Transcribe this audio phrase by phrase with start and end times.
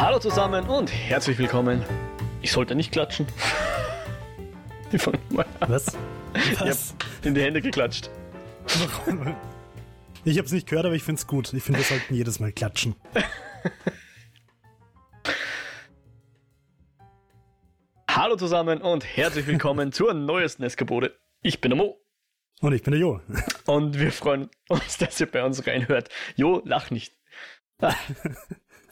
[0.00, 1.84] Hallo zusammen und herzlich willkommen.
[2.40, 3.26] Ich sollte nicht klatschen.
[4.90, 5.70] Ich fange mal an.
[5.70, 5.94] Was?
[6.34, 6.66] Ich hab
[7.22, 8.08] in die Hände geklatscht.
[10.24, 11.52] Ich hab's nicht gehört, aber ich find's gut.
[11.52, 12.94] Ich finde, wir sollten jedes Mal klatschen.
[18.10, 21.14] Hallo zusammen und herzlich willkommen zur neuesten Eskapode.
[21.42, 22.00] Ich bin der Mo
[22.62, 23.20] Und ich bin der Jo.
[23.66, 26.08] und wir freuen uns, dass ihr bei uns reinhört.
[26.36, 27.12] Jo, lach nicht.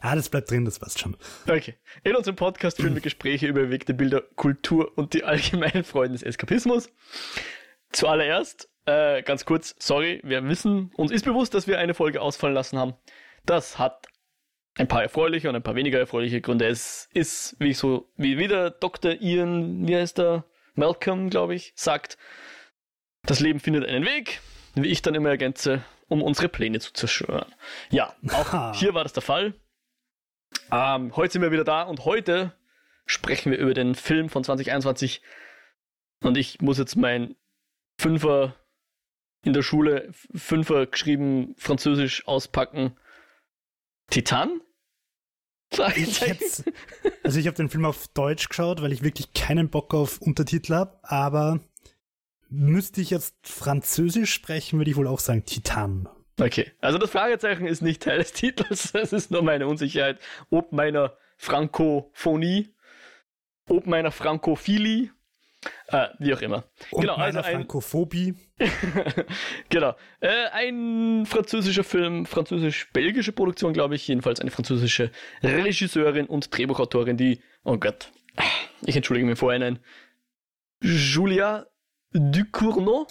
[0.01, 1.17] Ah, das bleibt drin, das passt schon.
[1.47, 1.75] Okay.
[2.03, 6.23] In unserem Podcast führen wir Gespräche über bewegte Bilder, Kultur und die allgemeinen Freuden des
[6.23, 6.89] Eskapismus.
[7.91, 12.55] Zuallererst, äh, ganz kurz, sorry, wir wissen, uns ist bewusst, dass wir eine Folge ausfallen
[12.55, 12.93] lassen haben.
[13.45, 14.07] Das hat
[14.77, 16.67] ein paar erfreuliche und ein paar weniger erfreuliche Gründe.
[16.67, 19.13] Es ist, wie so, wie wieder Dr.
[19.19, 20.45] Ian, wie heißt er?
[20.75, 22.17] Malcolm, glaube ich, sagt,
[23.23, 24.39] das Leben findet einen Weg,
[24.75, 27.53] wie ich dann immer ergänze, um unsere Pläne zu zerstören.
[27.89, 29.53] Ja, auch hier war das der Fall.
[30.71, 32.53] Ähm, heute sind wir wieder da und heute
[33.05, 35.21] sprechen wir über den Film von 2021.
[36.21, 37.35] Und ich muss jetzt mein
[37.97, 38.55] Fünfer
[39.43, 42.97] in der Schule, Fünfer geschrieben, Französisch auspacken.
[44.09, 44.61] Titan?
[45.95, 46.63] Ich hätt's,
[47.23, 50.73] also ich habe den Film auf Deutsch geschaut, weil ich wirklich keinen Bock auf Untertitel
[50.73, 51.59] habe, aber
[52.49, 56.09] müsste ich jetzt Französisch sprechen, würde ich wohl auch sagen Titan.
[56.39, 60.71] Okay, also das Fragezeichen ist nicht Teil des Titels, es ist nur meine Unsicherheit, ob
[60.71, 62.69] meiner Frankophonie,
[63.67, 65.11] ob meiner Frankophilie,
[65.87, 66.63] äh, wie auch immer.
[66.91, 68.35] Und genau, also meiner ein, Frankophobie.
[69.69, 69.95] genau.
[70.19, 74.07] Äh, ein französischer Film, französisch-belgische Produktion, glaube ich.
[74.07, 75.11] Jedenfalls eine französische
[75.43, 78.11] Regisseurin und Drehbuchautorin, die, oh Gott,
[78.85, 79.79] ich entschuldige mich vorhin,
[80.81, 81.67] Julia
[82.13, 83.07] Ducournau.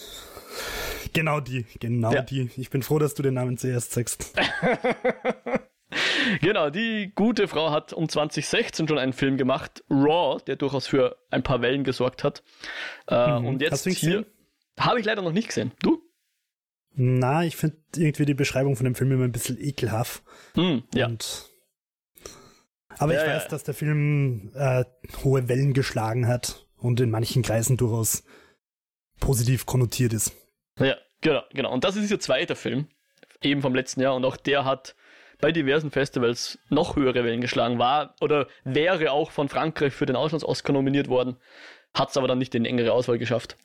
[1.12, 2.22] Genau die, genau Ja.
[2.22, 2.50] die.
[2.56, 4.32] Ich bin froh, dass du den Namen zuerst sagst.
[6.42, 11.16] Genau, die gute Frau hat um 2016 schon einen Film gemacht, Raw, der durchaus für
[11.30, 12.42] ein paar Wellen gesorgt hat.
[13.06, 13.46] Äh, Mhm.
[13.46, 14.26] Und jetzt Hast du ihn hier
[14.78, 15.72] habe ich leider noch nicht gesehen.
[15.82, 16.02] Du?
[16.92, 20.22] Na, ich finde irgendwie die Beschreibung von dem Film immer ein bisschen ekelhaft.
[20.54, 21.06] Hm, ja.
[21.06, 21.48] Und
[22.98, 23.34] aber Ja, ich ja.
[23.36, 24.84] weiß, dass der Film äh,
[25.24, 28.24] hohe Wellen geschlagen hat und in manchen Kreisen durchaus
[29.20, 30.32] positiv konnotiert ist.
[30.78, 31.72] Ja, genau, genau.
[31.72, 32.88] Und das ist ihr zweiter Film,
[33.42, 34.14] eben vom letzten Jahr.
[34.14, 34.94] Und auch der hat
[35.40, 40.16] bei diversen Festivals noch höhere Wellen geschlagen, war oder wäre auch von Frankreich für den
[40.16, 41.36] Auslands-Oscar nominiert worden,
[41.94, 43.56] hat es aber dann nicht in engere Auswahl geschafft.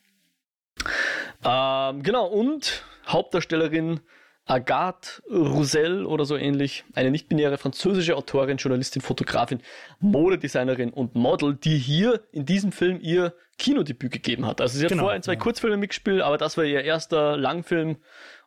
[1.44, 4.02] Ähm, genau, und Hauptdarstellerin
[4.46, 9.62] Agathe Roussel oder so ähnlich, eine nicht-binäre französische Autorin, Journalistin, Fotografin,
[10.00, 14.60] Modedesignerin und Model, die hier in diesem Film ihr Kinodebüt gegeben hat.
[14.60, 15.40] Also sie hat Genau, vorher in zwei ja.
[15.40, 17.98] Kurzfilmen mitgespielt, aber das war ihr erster Langfilm.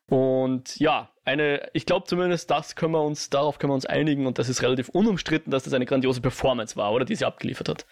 [0.08, 4.26] Und ja, eine, ich glaube zumindest, das können wir uns, darauf können wir uns einigen
[4.26, 7.68] und das ist relativ unumstritten, dass das eine grandiose Performance war, oder die sie abgeliefert
[7.68, 7.86] hat.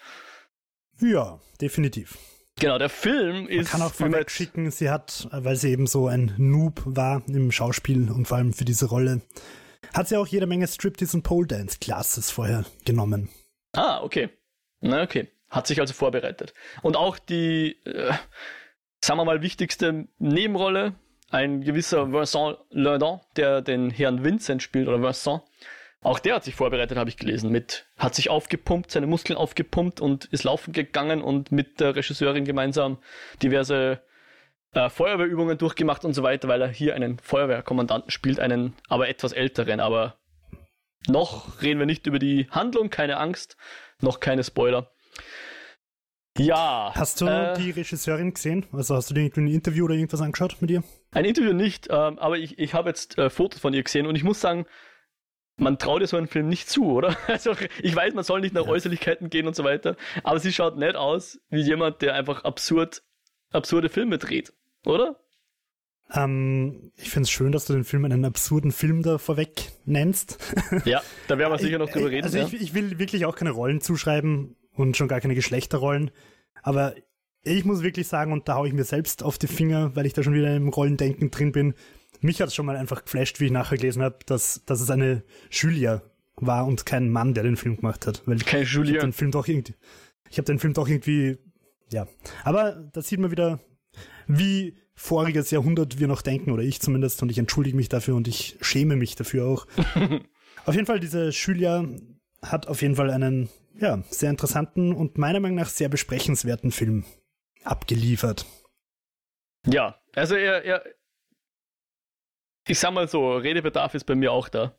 [1.01, 2.17] Ja, definitiv.
[2.59, 3.69] Genau, der Film Man ist.
[3.71, 7.51] kann auch man vorweg schicken, sie hat, weil sie eben so ein Noob war im
[7.51, 9.21] Schauspiel und vor allem für diese Rolle,
[9.93, 13.29] hat sie auch jede Menge Striptease und Pole Dance Classes vorher genommen.
[13.73, 14.29] Ah, okay.
[14.79, 15.27] Na, okay.
[15.49, 16.53] Hat sich also vorbereitet.
[16.81, 18.13] Und auch die, äh,
[19.03, 20.95] sagen wir mal, wichtigste Nebenrolle,
[21.29, 25.41] ein gewisser Vincent Lindon, der den Herrn Vincent spielt, oder Vincent,
[26.05, 29.99] auch der hat sich vorbereitet, habe ich gelesen, mit, hat sich aufgepumpt, seine Muskeln aufgepumpt
[29.99, 32.99] und ist laufen gegangen und mit der Regisseurin gemeinsam
[33.41, 34.01] diverse
[34.73, 39.31] äh, Feuerwehrübungen durchgemacht und so weiter, weil er hier einen Feuerwehrkommandanten spielt, einen aber etwas
[39.31, 40.19] älteren, aber
[41.07, 43.57] noch reden wir nicht über die Handlung, keine Angst,
[43.99, 44.91] noch keine Spoiler.
[46.37, 46.91] Ja.
[46.93, 48.67] Hast du äh, die Regisseurin gesehen?
[48.71, 50.83] Also hast du dir irgendwie ein Interview oder irgendwas angeschaut mit ihr?
[51.11, 54.15] Ein Interview nicht, ähm, aber ich, ich habe jetzt äh, Fotos von ihr gesehen und
[54.15, 54.67] ich muss sagen,
[55.57, 57.15] man traut ihr so einen Film nicht zu, oder?
[57.27, 58.71] Also ich weiß, man soll nicht nach Ja.
[58.71, 63.03] Äußerlichkeiten gehen und so weiter, aber sie schaut nicht aus wie jemand, der einfach absurd,
[63.51, 64.53] absurde Filme dreht,
[64.85, 65.19] oder?
[66.13, 70.37] Ähm, ich finde es schön, dass du den Film einen absurden Film da vorweg nennst.
[70.85, 72.25] Ja, da werden wir sicher noch drüber reden.
[72.25, 72.45] Also ja.
[72.45, 76.11] ich, ich will wirklich auch keine Rollen zuschreiben und schon gar keine Geschlechterrollen.
[76.61, 76.93] Aber
[77.43, 80.13] ich muss wirklich sagen, und da hau ich mir selbst auf die Finger, weil ich
[80.13, 81.73] da schon wieder im Rollendenken drin bin.
[82.25, 84.89] Mich hat es schon mal einfach geflasht, wie ich nachher gelesen habe, dass, dass es
[84.89, 86.01] eine Julia
[86.37, 88.23] war und kein Mann, der den Film gemacht hat.
[88.25, 89.75] Weil Kein ich habe den Film doch irgendwie,
[90.31, 91.37] ich habe den Film doch irgendwie,
[91.91, 92.07] ja.
[92.43, 93.59] Aber da sieht man wieder,
[94.25, 98.27] wie voriges Jahrhundert wir noch denken, oder ich zumindest, und ich entschuldige mich dafür und
[98.27, 99.67] ich schäme mich dafür auch.
[100.65, 101.85] auf jeden Fall, diese Julia
[102.41, 103.49] hat auf jeden Fall einen,
[103.79, 107.05] ja, sehr interessanten und meiner Meinung nach sehr besprechenswerten Film
[107.63, 108.47] abgeliefert.
[109.67, 110.83] Ja, also er, er,
[112.67, 114.75] ich sag mal so, Redebedarf ist bei mir auch da.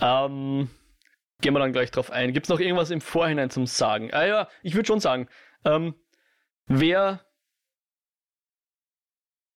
[0.00, 0.70] Ähm,
[1.40, 2.32] gehen wir dann gleich drauf ein.
[2.32, 4.12] Gibt es noch irgendwas im Vorhinein zum Sagen?
[4.12, 5.28] Ah ja, ich würde schon sagen,
[5.64, 5.94] ähm,
[6.66, 7.24] wer,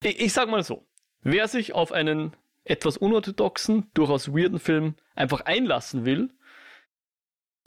[0.03, 0.87] ich, ich sag mal so,
[1.21, 6.31] wer sich auf einen etwas unorthodoxen, durchaus weirden Film einfach einlassen will,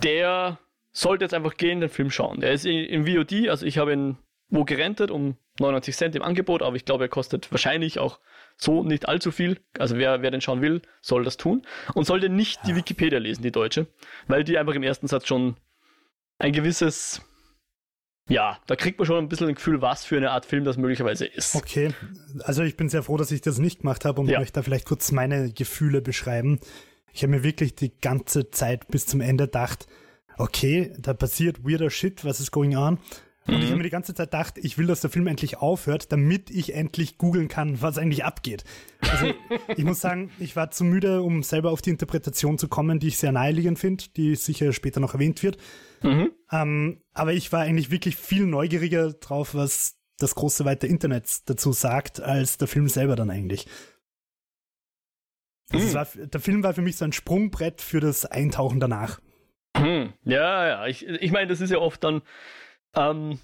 [0.04, 0.60] der
[0.92, 2.42] sollte jetzt einfach gehen, den Film schauen.
[2.42, 4.18] Der ist in VOD, also ich habe ihn
[4.52, 8.20] wo gerentet um 99 Cent im Angebot, aber ich glaube, er kostet wahrscheinlich auch
[8.62, 9.60] so nicht allzu viel.
[9.78, 11.64] Also wer, wer den schauen will, soll das tun.
[11.94, 13.88] Und sollte nicht die Wikipedia lesen, die deutsche,
[14.28, 15.56] weil die einfach im ersten Satz schon
[16.38, 17.22] ein gewisses,
[18.30, 20.78] ja, da kriegt man schon ein bisschen ein Gefühl, was für eine Art Film das
[20.78, 21.56] möglicherweise ist.
[21.56, 21.94] Okay,
[22.44, 24.40] also ich bin sehr froh, dass ich das nicht gemacht habe und ja.
[24.40, 26.60] möchte da vielleicht kurz meine Gefühle beschreiben.
[27.14, 29.88] Ich habe mir wirklich die ganze Zeit bis zum Ende gedacht,
[30.38, 33.00] okay, da passiert weirder Shit, was ist going on?
[33.52, 33.64] Und mhm.
[33.64, 36.50] ich habe mir die ganze Zeit gedacht, ich will, dass der Film endlich aufhört, damit
[36.50, 38.64] ich endlich googeln kann, was eigentlich abgeht.
[39.02, 39.34] Also
[39.76, 43.10] ich muss sagen, ich war zu müde, um selber auf die Interpretation zu kommen, die
[43.10, 45.58] ich sehr naheliegend finde, die sicher später noch erwähnt wird.
[46.02, 46.32] Mhm.
[46.50, 51.74] Ähm, aber ich war eigentlich wirklich viel neugieriger drauf, was das große weite Internet dazu
[51.74, 53.68] sagt, als der Film selber dann eigentlich.
[55.72, 55.94] Also mhm.
[55.94, 59.20] war, der Film war für mich so ein Sprungbrett für das Eintauchen danach.
[59.78, 60.14] Mhm.
[60.24, 62.22] Ja, ja, ich, ich meine, das ist ja oft dann
[62.96, 63.40] ähm,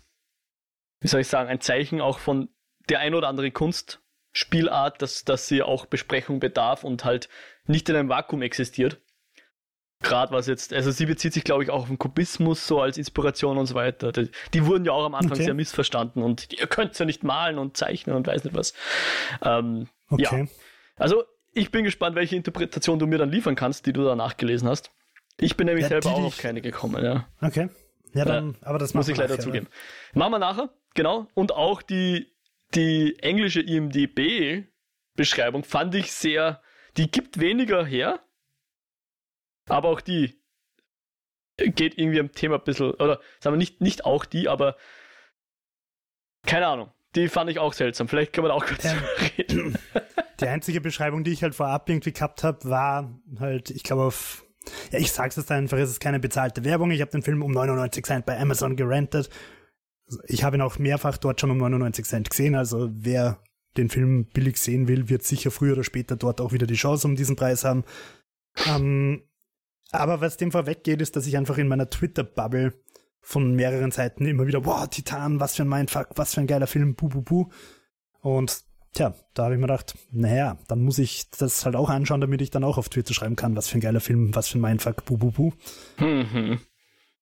[1.00, 2.50] wie soll ich sagen, ein Zeichen auch von
[2.90, 7.30] der ein oder anderen Kunstspielart, dass, dass sie auch Besprechung bedarf und halt
[7.66, 9.02] nicht in einem Vakuum existiert.
[10.02, 13.00] Gerade was jetzt, also sie bezieht sich, glaube ich, auch auf den Kubismus so als
[13.00, 14.12] Inspiration und so weiter.
[14.12, 15.46] Die, die wurden ja auch am Anfang okay.
[15.46, 18.74] sehr missverstanden und ihr könnt ja nicht malen und zeichnen und weiß nicht was.
[19.42, 20.44] Ähm, okay.
[20.44, 20.48] Ja.
[20.98, 21.24] Also
[21.54, 24.92] ich bin gespannt, welche Interpretation du mir dann liefern kannst, die du da nachgelesen hast.
[25.40, 27.28] Ich bin nämlich ja, selber auch auf keine gekommen, ja.
[27.42, 27.70] Okay.
[28.14, 29.68] Ja, dann, äh, aber das muss ich leider nachher, zugeben.
[30.14, 30.20] Ne?
[30.20, 31.28] Machen wir nachher, genau.
[31.34, 32.34] Und auch die,
[32.76, 36.62] die englische IMDB-Beschreibung fand ich sehr,
[36.98, 38.20] die gibt weniger her,
[39.68, 40.42] aber auch die
[41.58, 44.78] geht irgendwie am Thema ein bisschen, oder sagen wir nicht, nicht auch die, aber
[46.46, 46.92] keine Ahnung.
[47.16, 48.08] Die fand ich auch seltsam.
[48.08, 48.96] Vielleicht können wir da auch kurz ja.
[49.38, 49.78] reden.
[50.40, 54.46] Die einzige Beschreibung, die ich halt vorab irgendwie gehabt habe, war halt, ich glaube, auf
[54.92, 56.92] ja, ich sag's jetzt einfach, es ist keine bezahlte Werbung.
[56.92, 59.30] Ich habe den Film um 99 Cent bei Amazon gerentet.
[60.28, 62.56] Ich habe ihn auch mehrfach dort schon um 99 Cent gesehen.
[62.56, 63.40] Also wer
[63.78, 67.08] den Film billig sehen will, wird sicher früher oder später dort auch wieder die Chance
[67.08, 67.84] um diesen Preis haben.
[68.66, 69.24] Ähm,
[69.92, 72.74] aber was dem vorweggeht, ist, dass ich einfach in meiner Twitter-Bubble
[73.22, 76.68] von mehreren Seiten immer wieder, wow, Titan, was für ein Mindfuck, was für ein geiler
[76.68, 77.50] Film, bu, bu, bu.
[78.22, 82.22] Und Tja, da habe ich mir gedacht, naja, dann muss ich das halt auch anschauen,
[82.22, 84.58] damit ich dann auch auf Twitter schreiben kann, was für ein geiler Film, was für
[84.58, 85.54] ein Mindfuck, bu, bu, bu.
[86.00, 86.60] Mhm.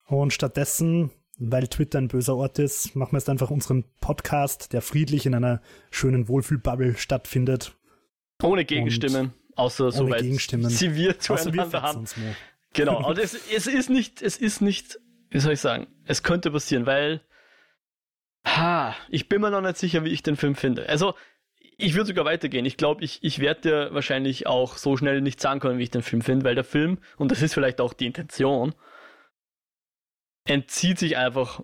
[0.08, 4.82] Und stattdessen, weil Twitter ein böser Ort ist, machen wir jetzt einfach unseren Podcast, der
[4.82, 7.76] friedlich in einer schönen Wohlfühlbubble stattfindet.
[8.42, 10.70] Ohne Gegenstimmen, außer soweit Gegenstimmen.
[10.70, 12.06] sie wir zueinander haben.
[12.74, 16.52] Genau, aber es, es ist nicht, es ist nicht, wie soll ich sagen, es könnte
[16.52, 17.22] passieren, weil
[18.46, 20.88] Ha, ich bin mir noch nicht sicher, wie ich den Film finde.
[20.88, 21.16] Also,
[21.78, 22.66] ich würde sogar weitergehen.
[22.66, 25.92] Ich glaube, ich, ich werde dir wahrscheinlich auch so schnell nicht sagen können, wie ich
[25.92, 28.74] den Film finde, weil der Film, und das ist vielleicht auch die Intention,
[30.46, 31.62] entzieht sich einfach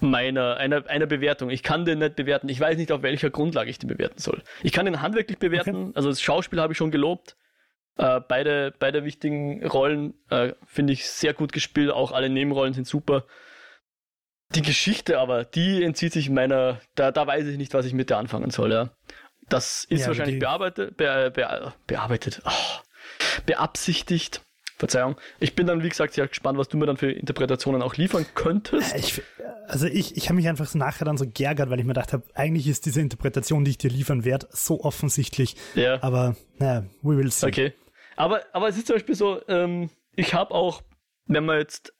[0.00, 1.50] meiner, einer, einer Bewertung.
[1.50, 2.48] Ich kann den nicht bewerten.
[2.48, 4.42] Ich weiß nicht, auf welcher Grundlage ich den bewerten soll.
[4.62, 5.76] Ich kann den handwerklich bewerten.
[5.76, 5.92] Okay.
[5.94, 7.36] Also das Schauspiel habe ich schon gelobt.
[7.96, 11.90] Äh, beide, beide wichtigen Rollen äh, finde ich sehr gut gespielt.
[11.90, 13.26] Auch alle Nebenrollen sind super.
[14.54, 18.10] Die Geschichte aber, die entzieht sich meiner, da, da weiß ich nicht, was ich mit
[18.10, 18.90] der anfangen soll, ja.
[19.52, 22.80] Das ist ja, wahrscheinlich bearbeitet, be, be, bearbeitet, oh,
[23.46, 24.42] beabsichtigt.
[24.78, 25.14] Verzeihung.
[25.38, 28.26] Ich bin dann, wie gesagt, sehr gespannt, was du mir dann für Interpretationen auch liefern
[28.34, 28.96] könntest.
[28.96, 29.22] Ich,
[29.68, 32.12] also ich, ich habe mich einfach so nachher dann so geärgert, weil ich mir gedacht
[32.12, 35.54] habe, eigentlich ist diese Interpretation, die ich dir liefern werde, so offensichtlich.
[35.76, 36.02] Ja.
[36.02, 37.46] Aber naja, we will see.
[37.46, 37.72] Okay.
[38.16, 40.82] Aber, aber es ist zum Beispiel so, ähm, ich habe auch,
[41.26, 41.92] wenn man jetzt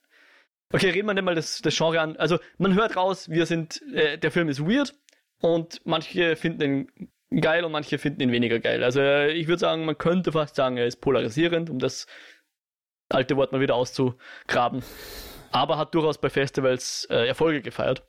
[0.73, 2.17] Okay, reden wir nicht mal das, das Genre an.
[2.17, 4.95] Also man hört raus, wir sind, äh, der Film ist weird
[5.39, 8.83] und manche finden ihn geil und manche finden ihn weniger geil.
[8.83, 12.07] Also äh, ich würde sagen, man könnte fast sagen, er ist polarisierend, um das
[13.09, 14.83] alte Wort mal wieder auszugraben.
[15.51, 18.07] Aber hat durchaus bei Festivals äh, Erfolge gefeiert.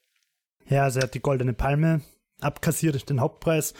[0.67, 2.01] Ja, also er hat die Goldene Palme
[2.41, 3.75] abkassiert, den Hauptpreis.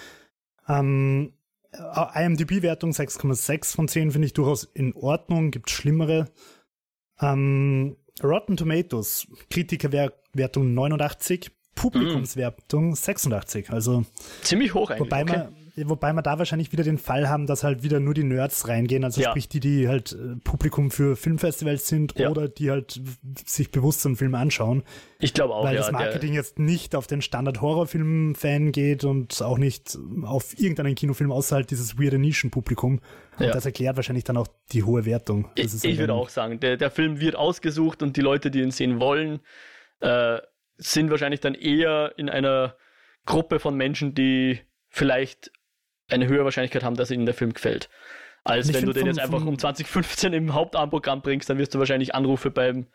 [0.69, 1.35] Ähm,
[1.73, 6.31] IMDb-Wertung 6,6 von 10 finde ich durchaus in Ordnung, gibt schlimmere.
[7.21, 11.51] Ähm, Rotten Tomatoes, Kritikerwertung 89,
[11.91, 13.71] Publikumswertung 86.
[13.71, 14.05] Also
[14.43, 15.01] ziemlich hoch eigentlich.
[15.11, 15.49] Wobei okay.
[15.77, 18.69] man, wobei wir da wahrscheinlich wieder den Fall haben, dass halt wieder nur die Nerds
[18.69, 19.31] reingehen, also Ja.
[19.31, 22.31] sprich die, die halt äh, Publikum für Filmfestivals sind Ja.
[22.31, 23.01] oder die halt
[23.45, 24.83] sich bewusst so einen Film anschauen,
[25.19, 25.81] Ich glaube auch, weil ja.
[25.83, 31.57] das Marketing jetzt nicht auf den Standard-Horrorfilm-Fan geht und auch nicht auf irgendeinen Kinofilm außer
[31.57, 33.01] halt dieses weirde Nischenpublikum.
[33.39, 35.49] Und das erklärt wahrscheinlich dann auch die hohe Wertung.
[35.57, 38.21] Der, ich ist halt ich würde auch sagen, der, der Film wird ausgesucht und die
[38.21, 39.41] Leute, die ihn sehen wollen,
[40.01, 40.39] äh,
[40.85, 42.77] sind wahrscheinlich dann eher in einer
[43.27, 45.51] Gruppe von Menschen, die vielleicht
[46.09, 47.89] eine höhere Wahrscheinlichkeit haben, dass ihnen der Film gefällt.
[48.45, 52.15] Als wenn du den jetzt einfach um 2015 im Hauptabendprogramm bringst, dann wirst du wahrscheinlich
[52.15, 52.87] Anrufe beim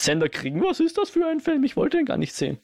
[0.00, 0.62] Sender kriegen.
[0.62, 1.64] Was ist das für ein Film?
[1.64, 2.58] Ich wollte ihn gar nicht sehen.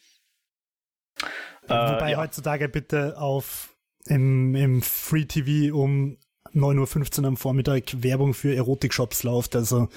[1.65, 2.19] Wobei Äh, ja.
[2.19, 3.77] heutzutage bitte auf
[4.07, 6.19] im, im Free TV um
[6.55, 9.55] 9.15 Uhr am Vormittag Werbung für Erotik-Shops läuft.
[9.55, 9.89] Also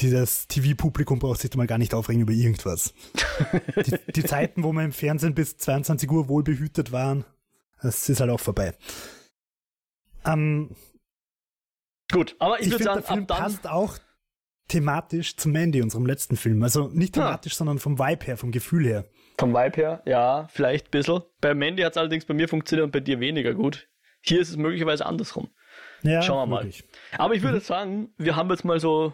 [0.00, 2.94] dieses TV-Publikum braucht sich da mal gar nicht aufregen über irgendwas.
[3.86, 7.24] die, die Zeiten, wo wir im Fernsehen bis 22 Uhr wohlbehütet waren,
[7.82, 8.74] das ist halt auch vorbei.
[10.24, 10.70] Ähm,
[12.12, 13.96] Gut, aber ich, ich würde sagen, der Film passt auch
[14.68, 16.62] thematisch zu Mandy, unserem letzten Film.
[16.62, 19.04] Also nicht thematisch, sondern vom Vibe her, vom Gefühl her.
[19.38, 21.22] Vom Vibe her, ja, vielleicht ein bisschen.
[21.40, 23.88] Bei Mandy hat es allerdings bei mir funktioniert und bei dir weniger gut.
[24.22, 25.48] Hier ist es möglicherweise andersrum.
[26.02, 26.64] Ja, Schauen wir mal.
[26.64, 26.84] möglich.
[27.18, 27.62] Aber ich würde Mhm.
[27.62, 29.12] sagen, wir haben jetzt mal so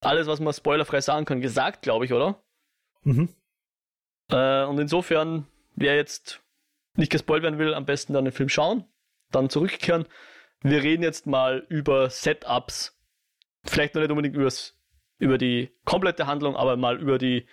[0.00, 2.42] alles, was man spoilerfrei sagen kann, gesagt, glaube ich, oder?
[3.02, 3.28] Mhm.
[4.30, 6.42] Äh, und insofern, wer jetzt
[6.94, 8.84] nicht gespoilt werden will, am besten dann den Film schauen,
[9.30, 10.06] dann zurückkehren.
[10.62, 12.98] Wir reden jetzt mal über Setups.
[13.64, 14.78] Vielleicht noch nicht unbedingt übers,
[15.18, 17.46] über die komplette Handlung, aber mal über die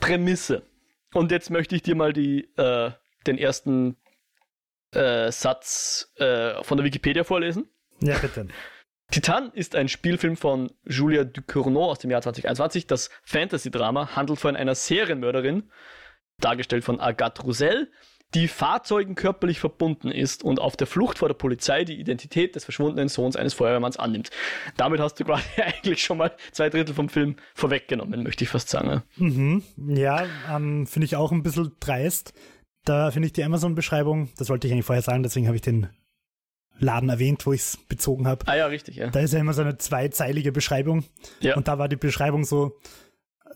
[0.00, 0.62] Prämisse.
[1.12, 2.92] Und jetzt möchte ich dir mal die, äh,
[3.26, 3.96] den ersten
[4.92, 7.68] äh, Satz äh, von der Wikipedia vorlesen.
[8.00, 8.48] Ja, bitte.
[9.10, 12.86] Titan ist ein Spielfilm von Julia Ducournau aus dem Jahr 2021.
[12.86, 15.70] Das Fantasy-Drama handelt von einer Serienmörderin,
[16.40, 17.90] dargestellt von Agathe Roussel,
[18.34, 22.64] die Fahrzeugen körperlich verbunden ist und auf der Flucht vor der Polizei die Identität des
[22.64, 24.30] verschwundenen Sohns eines Feuerwehrmanns annimmt.
[24.76, 28.68] Damit hast du quasi eigentlich schon mal zwei Drittel vom Film vorweggenommen, möchte ich fast
[28.68, 29.02] sagen.
[29.16, 29.62] Mhm.
[29.88, 32.34] Ja, ähm, finde ich auch ein bisschen dreist.
[32.84, 35.88] Da finde ich die Amazon-Beschreibung, das wollte ich eigentlich vorher sagen, deswegen habe ich den
[36.78, 38.46] Laden erwähnt, wo ich es bezogen habe.
[38.46, 39.08] Ah ja, richtig, ja.
[39.08, 41.04] Da ist ja immer so eine zweizeilige Beschreibung.
[41.40, 41.56] Ja.
[41.56, 42.78] Und da war die Beschreibung so,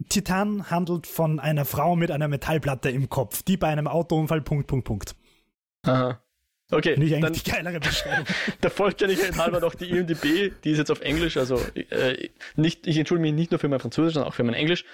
[0.09, 4.67] Titan handelt von einer Frau mit einer Metallplatte im Kopf, die bei einem Autounfall Punkt,
[4.67, 5.15] Punkt, Punkt.
[5.83, 6.21] Aha.
[6.73, 8.27] Okay, Finde ich dann eigentlich die geilere Beschreibung.
[8.63, 12.97] der Vollständigkeit halber noch die IMDb, die ist jetzt auf Englisch, also äh, nicht, ich
[12.97, 14.85] entschuldige mich nicht nur für mein Französisch, sondern auch für mein Englisch.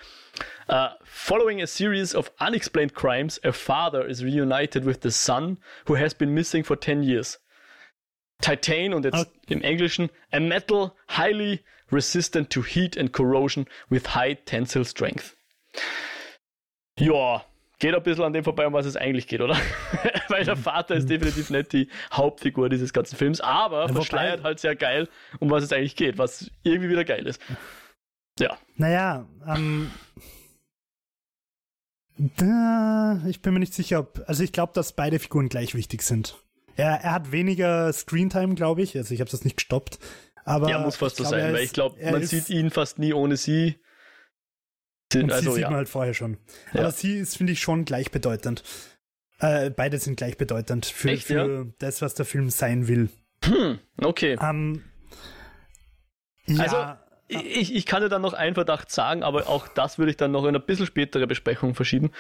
[0.69, 5.97] Uh, following a series of unexplained crimes, a father is reunited with the son who
[5.97, 7.39] has been missing for 10 years.
[8.43, 9.31] Titan und jetzt Okay.
[9.55, 15.37] im Englischen, a metal highly resistant to heat and corrosion with high tensile strength.
[16.99, 17.45] Ja,
[17.79, 19.57] geht ein bisschen an dem vorbei, um was es eigentlich geht, oder?
[20.29, 24.59] Weil der Vater ist definitiv nicht die Hauptfigur dieses ganzen Films, aber wobei- verschleiert halt
[24.61, 27.41] sehr geil, um was es eigentlich geht, was irgendwie wieder geil ist.
[28.39, 29.91] Ja, Naja, ähm,
[32.19, 36.03] da, ich bin mir nicht sicher, ob, also ich glaube, dass beide Figuren gleich wichtig
[36.03, 36.37] sind.
[36.77, 39.99] Er, er hat weniger Screentime, glaube ich, also ich habe das nicht gestoppt.
[40.45, 43.13] Aber ja, muss fast so sein, weil ich glaube, man ist- sieht ihn fast nie
[43.13, 43.81] ohne sie.
[45.13, 46.39] Sie- Und sie Also sieht ja, man halt vorher schon.
[46.73, 46.81] Ja.
[46.83, 48.63] Aber sie ist, finde ich, schon gleichbedeutend.
[49.39, 53.09] Äh, beide sind gleichbedeutend für, Echt, für das, was der Film sein will.
[53.45, 54.37] hm, okay.
[54.41, 54.85] Ähm,
[56.47, 60.11] ja, Also, Ich, ich kann dir dann noch einen Verdacht sagen, aber auch das würde
[60.13, 62.13] ich dann noch in eine bisschen spätere Besprechung verschieben.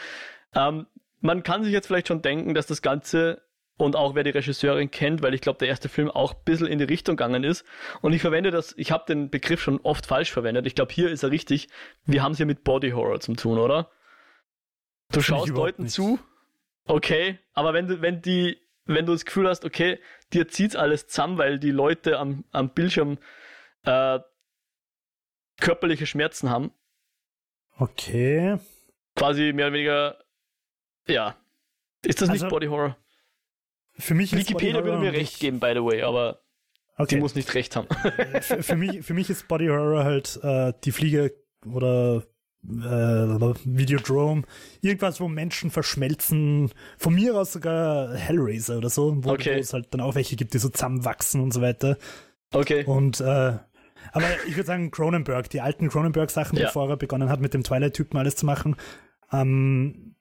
[0.53, 0.87] Ähm,
[1.21, 3.41] man kann sich jetzt vielleicht schon denken, dass das Ganze
[3.78, 6.66] und auch wer die Regisseurin kennt, weil ich glaube, der erste Film auch ein bisschen
[6.66, 7.64] in die Richtung gegangen ist.
[8.00, 10.66] Und ich verwende das, ich habe den Begriff schon oft falsch verwendet.
[10.66, 11.68] Ich glaube, hier ist er richtig.
[12.04, 13.90] Wir haben es hier mit Body Horror zu tun, oder?
[15.12, 15.95] Du schaust Leuten nicht.
[15.95, 16.18] zu,
[16.87, 20.00] okay, aber wenn du, wenn die, wenn du das Gefühl hast, okay,
[20.33, 23.18] dir zieht's alles zusammen, weil die Leute am, am Bildschirm
[23.85, 24.18] äh,
[25.61, 26.73] körperliche Schmerzen haben,
[27.78, 28.59] okay.
[29.14, 30.25] quasi mehr oder weniger,
[31.06, 31.37] ja.
[32.04, 32.97] Ist das Also, nicht Body Horror?
[33.99, 36.41] Für mich Wikipedia würde mir recht geben, by the way, aber
[36.99, 37.17] Okay.
[37.17, 37.88] die muss nicht recht haben.
[38.41, 41.35] für, für, mich, für mich ist Body Horror halt äh, die Fliege
[41.71, 42.23] oder
[42.65, 44.43] äh, Videodrome.
[44.81, 46.71] Irgendwas, wo Menschen verschmelzen.
[46.97, 49.59] Von mir aus sogar Hellraiser oder so, wo, Okay.
[49.59, 51.99] es halt dann auch welche gibt, die so zusammenwachsen und so weiter.
[52.53, 52.85] Okay.
[52.85, 53.59] Und äh,
[54.12, 56.67] aber ich würde sagen, Cronenberg, die alten Cronenberg-Sachen, Ja.
[56.67, 58.76] bevor er begonnen hat, mit dem Twilight-Typen alles zu machen,
[59.33, 60.15] ähm,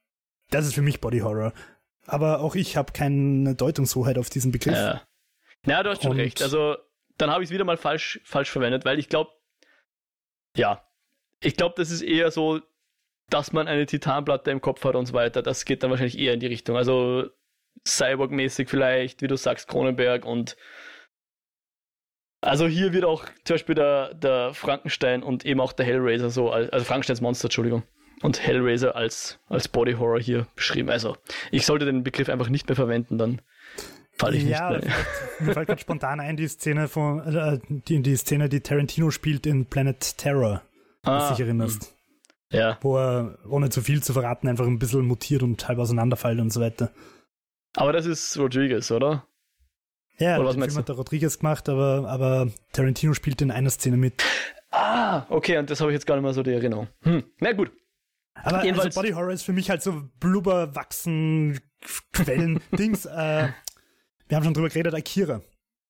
[0.50, 1.54] das ist für mich Body Horror.
[2.08, 4.76] Aber auch ich habe keine Deutungshoheit auf diesen Begriff.
[4.76, 5.02] Ja.
[5.66, 6.42] Na, du hast schon Und- recht.
[6.42, 6.78] Also,
[7.18, 9.32] dann habe ich es wieder mal falsch, falsch verwendet, weil ich glaube,
[10.56, 10.88] ja,
[11.42, 12.62] ich glaube, das ist eher so,
[13.30, 15.42] dass man eine Titanplatte im Kopf hat und so weiter.
[15.42, 16.78] Das geht dann wahrscheinlich eher in die Richtung.
[16.78, 17.30] Also,
[17.86, 20.56] Cyborg-mäßig vielleicht, wie du sagst, Cronenberg und
[22.42, 26.52] also hier wird auch zum Beispiel der, der Frankenstein und eben auch der Hellraiser so,
[26.52, 27.84] also Frankensteins Monster, Entschuldigung,
[28.22, 30.90] und Hellraiser als, als Body Horror hier beschrieben.
[30.90, 31.18] Also
[31.52, 33.42] ich sollte den Begriff einfach nicht mehr verwenden, dann
[34.18, 34.96] falle ich ja, nicht mehr.
[35.40, 39.46] Mir fällt gerade spontan ein, die Szene von äh, die, die Szene, die Tarantino spielt
[39.46, 40.62] in Planet Terror,
[41.04, 41.94] ah, du dich erinnerst.
[42.52, 42.78] Ja.
[42.82, 46.54] Wo er, ohne zu viel zu verraten, einfach ein bisschen mutiert und halb auseinanderfällt und
[46.54, 46.92] so weiter.
[47.76, 49.28] Aber das ist Rodriguez, oder?
[50.18, 53.70] Ja, oder was den Film hat der Rodriguez gemacht, aber, aber Tarantino spielt in einer
[53.70, 54.24] Szene mit.
[54.72, 56.88] Ah, okay, und das habe ich jetzt gar nicht mehr so die Erinnerung.
[57.02, 57.72] Hm, na gut.
[58.36, 61.60] Aber also Jedenfalls, also Body Horror ist für mich halt so Blubber, Wachsen,
[62.12, 63.06] Quellen, Dings.
[63.06, 63.50] Äh,
[64.28, 65.42] wir haben schon drüber geredet, Akira.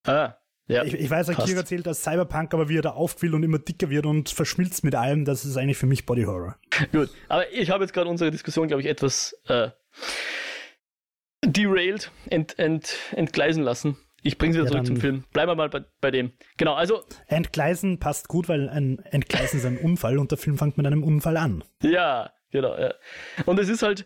[0.06, 0.36] Ah,
[0.68, 0.84] ja.
[0.84, 1.68] Ich, ich weiß, Akira passt.
[1.68, 4.96] zählt als Cyberpunk, aber wie er da aufquillt und immer dicker wird und verschmilzt mit
[4.96, 6.58] allem, das ist eigentlich für mich Body Horror.
[6.92, 9.70] Gut, aber ich habe jetzt gerade unsere Diskussion, glaube ich, etwas äh,
[11.46, 13.98] derailed, ent, ent, entgleisen lassen.
[14.24, 15.24] Ich bringe sie wieder ja, zurück zum Film.
[15.34, 16.34] Bleiben wir mal bei, bei, dem.
[16.58, 17.04] Genau, also.
[17.28, 21.04] Entgleisen passt gut, weil ein Entgleisen ist ein Unfall und der Film fängt mit einem
[21.04, 21.64] Unfall an.
[21.84, 22.94] Ja, genau, ja.
[23.46, 24.06] Und es ist halt,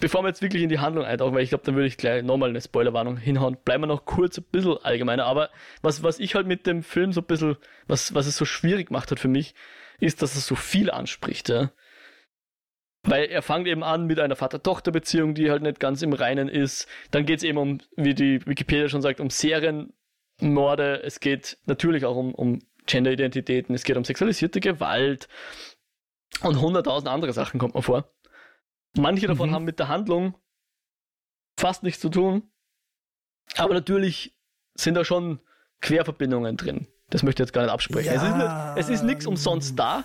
[0.00, 2.22] bevor wir jetzt wirklich in die Handlung eintauchen, weil ich glaube, dann würde ich gleich
[2.22, 5.26] nochmal eine Spoilerwarnung hinhauen, bleiben wir noch kurz ein bisschen allgemeiner.
[5.26, 5.50] Aber
[5.82, 8.88] was, was ich halt mit dem Film so ein bisschen, was, was es so schwierig
[8.88, 9.54] gemacht hat für mich,
[10.00, 11.72] ist, dass es so viel anspricht, ja.
[13.02, 16.88] Weil er fängt eben an mit einer Vater-Tochter-Beziehung, die halt nicht ganz im Reinen ist.
[17.10, 21.02] Dann geht es eben um, wie die Wikipedia schon sagt, um Serienmorde.
[21.04, 23.74] Es geht natürlich auch um, um Gender-Identitäten.
[23.74, 25.28] Es geht um sexualisierte Gewalt.
[26.42, 28.12] Und hunderttausend andere Sachen kommt man vor.
[28.96, 29.54] Manche davon mhm.
[29.54, 30.36] haben mit der Handlung
[31.56, 32.50] fast nichts zu tun.
[33.56, 34.36] Aber natürlich
[34.74, 35.40] sind da schon
[35.80, 36.88] Querverbindungen drin.
[37.10, 38.12] Das möchte ich jetzt gar nicht absprechen.
[38.12, 38.76] Ja.
[38.76, 40.04] Es ist, nichts umsonst da,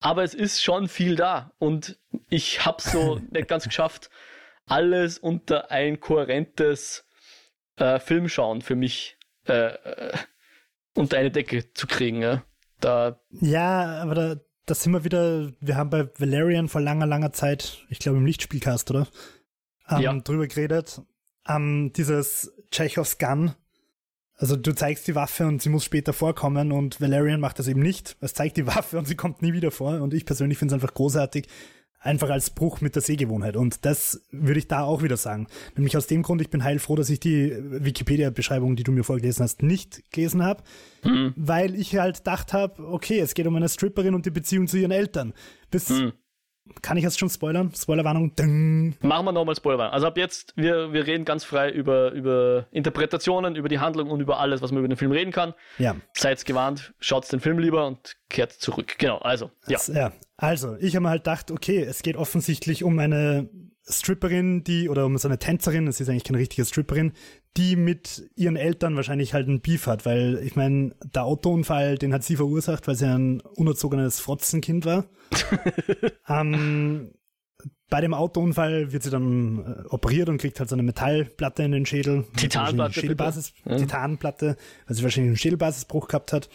[0.00, 1.52] aber es ist schon viel da.
[1.58, 4.10] Und ich habe so nicht ganz geschafft,
[4.66, 7.06] alles unter ein kohärentes
[7.76, 10.12] äh, Filmschauen für mich äh, äh,
[10.94, 12.20] unter eine Decke zu kriegen.
[12.20, 12.42] Ja,
[12.80, 14.36] da, ja aber da,
[14.70, 18.26] das sind wir wieder, wir haben bei Valerian vor langer, langer Zeit, ich glaube im
[18.26, 19.06] Lichtspielcast, oder?
[19.88, 20.14] Ähm, ja.
[20.14, 21.00] Drüber geredet.
[21.48, 23.52] Ähm, dieses Chekhovs Gun.
[24.34, 27.80] Also du zeigst die Waffe und sie muss später vorkommen und Valerian macht das eben
[27.80, 28.16] nicht.
[28.20, 30.82] Es zeigt die Waffe und sie kommt nie wieder vor und ich persönlich finde es
[30.82, 31.48] einfach großartig,
[32.00, 33.56] einfach als Bruch mit der Sehgewohnheit.
[33.56, 35.46] Und das würde ich da auch wieder sagen.
[35.76, 39.42] Nämlich aus dem Grund, ich bin heilfroh, dass ich die Wikipedia-Beschreibung, die du mir vorgelesen
[39.42, 40.62] hast, nicht gelesen habe,
[41.04, 41.34] mhm.
[41.36, 44.78] weil ich halt gedacht habe, okay, es geht um eine Stripperin und die Beziehung zu
[44.78, 45.34] ihren Eltern.
[45.70, 46.12] Bis mhm
[46.82, 47.72] kann ich jetzt schon spoilern?
[47.74, 48.34] Spoilerwarnung.
[48.36, 48.96] Ding.
[49.00, 49.92] Machen wir nochmal Spoilerwarnung.
[49.92, 54.20] Also ab jetzt, wir, wir reden ganz frei über, über Interpretationen, über die Handlung und
[54.20, 55.54] über alles, was man über den Film reden kann.
[55.78, 55.96] Ja.
[56.14, 58.96] Seid gewarnt, schaut den Film lieber und kehrt zurück.
[58.98, 59.78] Genau, also, ja.
[59.78, 60.12] Das, ja.
[60.36, 63.48] Also, ich habe mir halt gedacht, okay, es geht offensichtlich um eine
[63.88, 67.12] Stripperin, die, oder um so eine Tänzerin, es ist eigentlich keine richtige Stripperin,
[67.56, 72.12] die mit ihren Eltern wahrscheinlich halt einen Beef hat, weil ich meine, der Autounfall, den
[72.12, 75.06] hat sie verursacht, weil sie ein unerzogenes Frotzenkind war.
[76.28, 77.12] ähm,
[77.90, 81.72] bei dem Autounfall wird sie dann äh, operiert und kriegt halt so eine Metallplatte in
[81.72, 82.24] den Schädel.
[82.36, 83.00] Titanplatte.
[83.00, 83.76] Schädelbasis, ja.
[83.76, 86.50] Titanplatte, weil sie wahrscheinlich einen Schädelbasisbruch gehabt hat.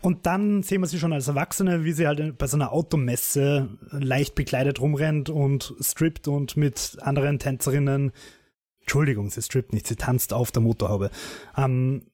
[0.00, 3.68] Und dann sehen wir sie schon als Erwachsene, wie sie halt bei so einer Automesse
[3.90, 8.12] leicht bekleidet rumrennt und strippt und mit anderen Tänzerinnen,
[8.80, 11.10] Entschuldigung, sie strippt nicht, sie tanzt auf der Motorhaube,
[11.56, 12.06] ähm,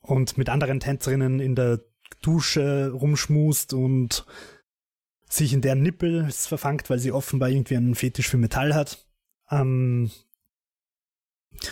[0.00, 1.80] und mit anderen Tänzerinnen in der
[2.20, 4.26] Dusche rumschmust und
[5.28, 9.06] sich in deren Nippel verfangt, weil sie offenbar irgendwie einen Fetisch für Metall hat.
[9.50, 10.10] Ähm,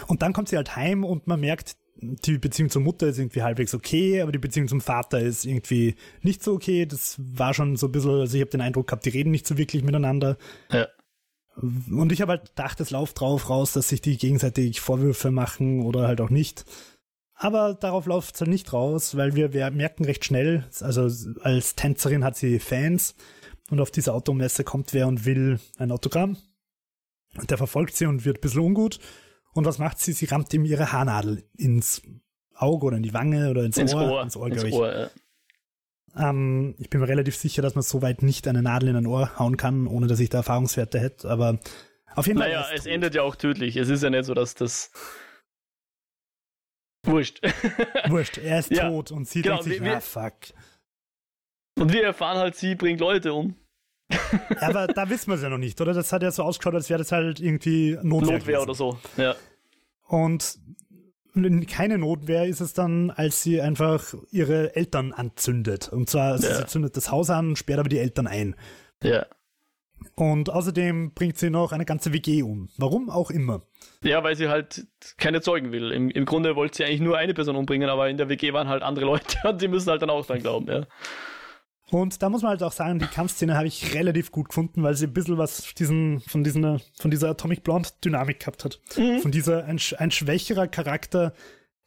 [0.07, 3.43] und dann kommt sie halt heim und man merkt, die Beziehung zur Mutter ist irgendwie
[3.43, 6.87] halbwegs okay, aber die Beziehung zum Vater ist irgendwie nicht so okay.
[6.87, 9.47] Das war schon so ein bisschen, also ich habe den Eindruck gehabt, die reden nicht
[9.47, 10.37] so wirklich miteinander.
[10.71, 10.89] Ja.
[11.57, 15.83] Und ich habe halt gedacht, es läuft drauf raus, dass sich die gegenseitig Vorwürfe machen
[15.83, 16.65] oder halt auch nicht.
[17.35, 21.11] Aber darauf läuft es halt nicht raus, weil wir, wir merken recht schnell, also
[21.43, 23.15] als Tänzerin hat sie Fans
[23.71, 26.37] und auf diese Automesse kommt wer und will ein Autogramm.
[27.37, 28.99] Und der verfolgt sie und wird ein bisschen ungut.
[29.53, 30.13] Und was macht sie?
[30.13, 32.03] Sie rammt ihm ihre Haarnadel ins
[32.55, 34.11] Auge oder in die Wange oder ins, ins Ohr.
[34.11, 34.23] Ohr.
[34.23, 34.73] Ins Ohr, ins ich.
[34.73, 35.11] Ohr
[36.15, 36.31] ja.
[36.31, 39.07] ähm, ich bin mir relativ sicher, dass man so weit nicht eine Nadel in ein
[39.07, 41.29] Ohr hauen kann, ohne dass ich da Erfahrungswerte hätte.
[41.29, 41.59] Aber
[42.15, 42.49] auf jeden Fall.
[42.49, 42.93] Naja, es tot.
[42.93, 43.77] endet ja auch tödlich.
[43.77, 44.91] Es ist ja nicht so, dass das.
[47.05, 47.41] Wurscht.
[48.09, 48.89] Wurscht, er ist ja.
[48.89, 50.35] tot und sie genau, denkt sich, wir, ah, fuck.
[51.79, 53.57] Und wir erfahren halt, sie bringt Leute um.
[54.61, 55.93] Ja, aber da wissen wir es ja noch nicht, oder?
[55.93, 58.39] Das hat ja so ausgeschaut, als wäre das halt irgendwie Notwehr.
[58.39, 59.35] Notwehr oder so, ja.
[60.07, 60.59] Und
[61.69, 65.89] keine Notwehr ist es dann, als sie einfach ihre Eltern anzündet.
[65.89, 66.57] Und zwar, also ja.
[66.57, 68.55] sie zündet das Haus an, sperrt aber die Eltern ein.
[69.03, 69.27] Ja.
[70.15, 72.69] Und außerdem bringt sie noch eine ganze WG um.
[72.77, 73.63] Warum auch immer.
[74.03, 75.93] Ja, weil sie halt keine Zeugen will.
[75.93, 78.69] Im, Im Grunde wollte sie eigentlich nur eine Person umbringen, aber in der WG waren
[78.69, 80.87] halt andere Leute und die müssen halt dann auch dran glauben, ja.
[81.93, 84.95] Und da muss man halt auch sagen, die Kampfszene habe ich relativ gut gefunden, weil
[84.95, 88.81] sie ein bisschen was diesen, von, diesen, von dieser Atomic Blonde Dynamik gehabt hat.
[88.97, 89.19] Mhm.
[89.19, 91.35] Von dieser, ein, ein schwächerer Charakter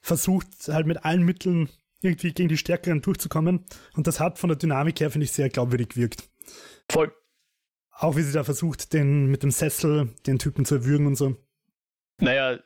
[0.02, 1.70] versucht halt mit allen Mitteln
[2.02, 3.65] irgendwie gegen die Stärkeren durchzukommen.
[3.96, 6.30] Und das hat von der Dynamik her, finde ich, sehr glaubwürdig gewirkt.
[6.88, 7.12] Voll.
[7.89, 11.36] Auch wie sie da versucht, den mit dem Sessel den Typen zu erwürgen und so.
[12.20, 12.60] Naja,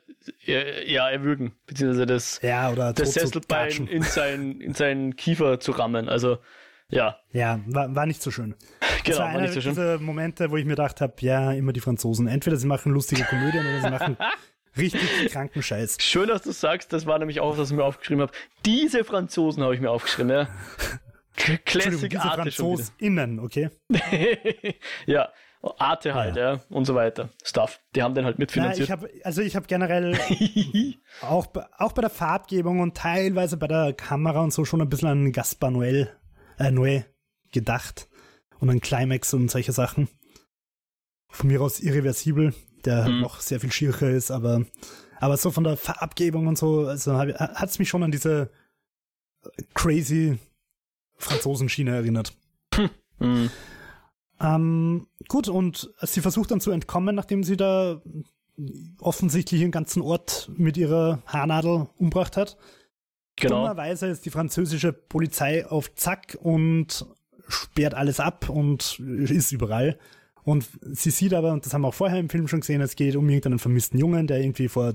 [0.44, 6.10] ja, erwürgen, beziehungsweise das, ja, oder das Sesselbein in seinen, in seinen Kiefer zu rammen.
[6.10, 6.38] Also,
[6.90, 7.16] ja.
[7.32, 8.54] Ja, war, war nicht so schön.
[9.02, 9.70] Genau, das war, war nicht so schön.
[9.70, 12.26] diese Momente, wo ich mir gedacht habe, ja, immer die Franzosen.
[12.26, 14.18] Entweder sie machen lustige Komödien oder sie machen
[14.76, 15.96] richtig kranken Scheiß.
[16.00, 18.32] Schön, dass du sagst, das war nämlich auch, was ich mir aufgeschrieben habe.
[18.66, 20.48] Diese Franzosen habe ich mir aufgeschrieben, ja.
[21.64, 23.70] Classic diese Arte FranzosInnen, okay?
[25.06, 25.30] ja,
[25.78, 26.54] Arte halt, ja.
[26.54, 26.60] ja.
[26.70, 27.28] und so weiter.
[27.42, 27.80] Stuff.
[27.94, 28.88] Die haben den halt mitfinanziert.
[28.88, 30.18] Ja, ich hab, also ich habe generell
[31.22, 31.46] auch,
[31.78, 35.32] auch bei der Farbgebung und teilweise bei der Kamera und so schon ein bisschen an
[35.32, 36.10] Gaspar Noel,
[36.60, 37.04] äh, Noé
[37.52, 38.08] gedacht.
[38.58, 40.08] Und an Climax und solche Sachen.
[41.28, 43.20] Von mir aus irreversibel, der mhm.
[43.20, 44.66] noch sehr viel schiercher ist, aber,
[45.18, 48.50] aber so von der Farbgebung und so, also hat es mich schon an diese
[49.74, 50.38] crazy
[51.16, 52.36] Franzosenschiene erinnert.
[53.22, 53.50] Mhm.
[54.40, 58.00] Ähm, gut, und sie versucht dann zu entkommen, nachdem sie da
[58.98, 62.56] offensichtlich den ganzen Ort mit ihrer Haarnadel umgebracht hat.
[63.40, 63.62] Genau.
[63.62, 67.06] Dummerweise ist die französische Polizei auf Zack und
[67.48, 69.98] sperrt alles ab und ist überall.
[70.42, 72.96] Und sie sieht aber, und das haben wir auch vorher im Film schon gesehen, es
[72.96, 74.94] geht um irgendeinen vermissten Jungen, der irgendwie vor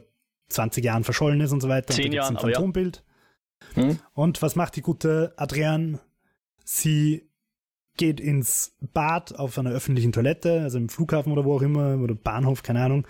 [0.49, 1.93] 20 Jahren verschollen ist und so weiter.
[1.93, 3.03] Zehn ein Phantombild.
[3.75, 3.83] Ja.
[3.83, 3.99] Hm?
[4.13, 5.99] Und was macht die gute Adrienne?
[6.63, 7.29] Sie
[7.97, 12.15] geht ins Bad auf einer öffentlichen Toilette, also im Flughafen oder wo auch immer, oder
[12.15, 13.07] Bahnhof, keine Ahnung,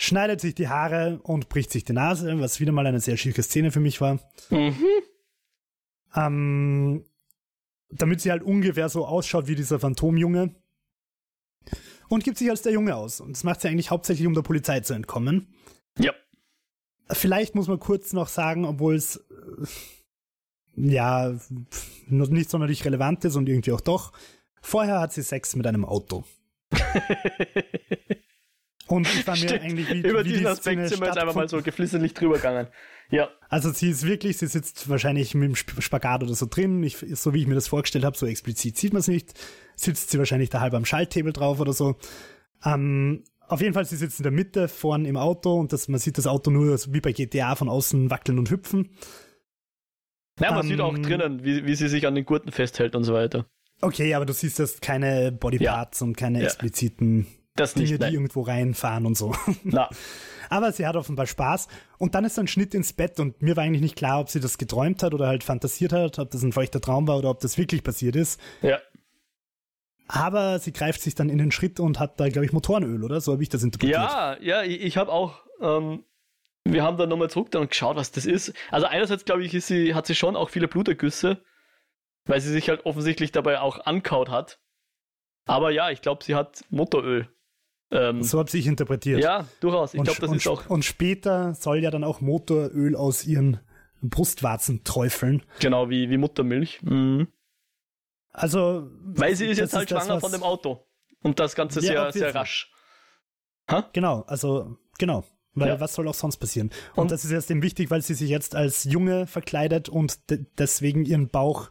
[0.00, 3.42] schneidet sich die Haare und bricht sich die Nase, was wieder mal eine sehr schicke
[3.42, 4.18] Szene für mich war.
[4.48, 4.74] Mhm.
[6.16, 7.04] Ähm,
[7.90, 10.54] damit sie halt ungefähr so ausschaut wie dieser Phantomjunge.
[12.08, 13.20] Und gibt sich als der Junge aus.
[13.20, 15.52] Und das macht sie eigentlich hauptsächlich, um der Polizei zu entkommen.
[15.98, 16.14] Ja.
[17.10, 19.66] Vielleicht muss man kurz noch sagen, obwohl es äh,
[20.76, 21.38] ja,
[22.08, 24.12] nicht sonderlich relevant ist und irgendwie auch doch.
[24.62, 26.24] Vorher hat sie Sex mit einem Auto.
[28.90, 31.34] und ich war mir eigentlich wie Über wie diesen die Aspekt sind wir jetzt einfach
[31.34, 32.66] mal so geflissentlich drüber gegangen.
[33.10, 33.28] Ja.
[33.48, 36.82] Also sie ist wirklich, sie sitzt wahrscheinlich mit dem Spagat oder so drin.
[36.82, 39.34] Ich, so wie ich mir das vorgestellt habe, so explizit sieht man es nicht.
[39.76, 41.96] Sitzt sie wahrscheinlich da halb am Schalttable drauf oder so.
[42.64, 46.00] Ähm, auf jeden Fall, sie sitzt in der Mitte, vorn im Auto und das, man
[46.00, 48.90] sieht das Auto nur wie bei GTA von außen wackeln und hüpfen.
[50.40, 52.96] Ja, man um, sieht auch ähm, drinnen, wie, wie sie sich an den Gurten festhält
[52.96, 53.46] und so weiter.
[53.82, 56.06] Okay, aber du siehst das keine Bodyparts ja.
[56.06, 56.46] und keine ja.
[56.46, 57.26] expliziten
[57.56, 59.34] das Dinge, nicht, die irgendwo reinfahren und so.
[59.62, 59.88] Na.
[60.48, 61.68] Aber sie hat offenbar Spaß.
[61.98, 64.40] Und dann ist ein Schnitt ins Bett und mir war eigentlich nicht klar, ob sie
[64.40, 67.40] das geträumt hat oder halt fantasiert hat, ob das ein feuchter Traum war oder ob
[67.40, 68.40] das wirklich passiert ist.
[68.62, 68.78] Ja.
[70.08, 73.20] Aber sie greift sich dann in den Schritt und hat da, glaube ich, Motorenöl, oder?
[73.20, 74.00] So habe ich das interpretiert.
[74.00, 76.04] Ja, ja, ich, ich habe auch ähm,
[76.64, 78.52] wir haben dann nochmal zurück und geschaut, was das ist.
[78.70, 81.42] Also einerseits, glaube ich, sie, hat sie schon auch viele Blutergüsse,
[82.26, 84.60] weil sie sich halt offensichtlich dabei auch ankaut hat.
[85.46, 87.28] Aber ja, ich glaube, sie hat Motoröl.
[87.90, 89.20] Ähm, so habe ich interpretiert.
[89.20, 89.94] Ja, durchaus.
[89.94, 90.68] Ich glaube, das und, ist auch.
[90.68, 93.60] Und später soll ja dann auch Motoröl aus ihren
[94.00, 95.42] Brustwarzen träufeln.
[95.58, 96.82] Genau, wie, wie Muttermilch.
[96.82, 97.28] Mhm.
[98.32, 98.88] Also.
[99.02, 100.86] Weil sie ist jetzt halt ist schwanger das, von dem Auto.
[101.22, 102.72] Und das Ganze sehr, sehr rasch.
[103.68, 103.88] Ha?
[103.92, 105.24] Genau, also, genau.
[105.54, 105.80] Weil ja.
[105.80, 106.70] was soll auch sonst passieren?
[106.94, 110.30] Und, und das ist jetzt eben wichtig, weil sie sich jetzt als Junge verkleidet und
[110.30, 111.70] de deswegen ihren Bauch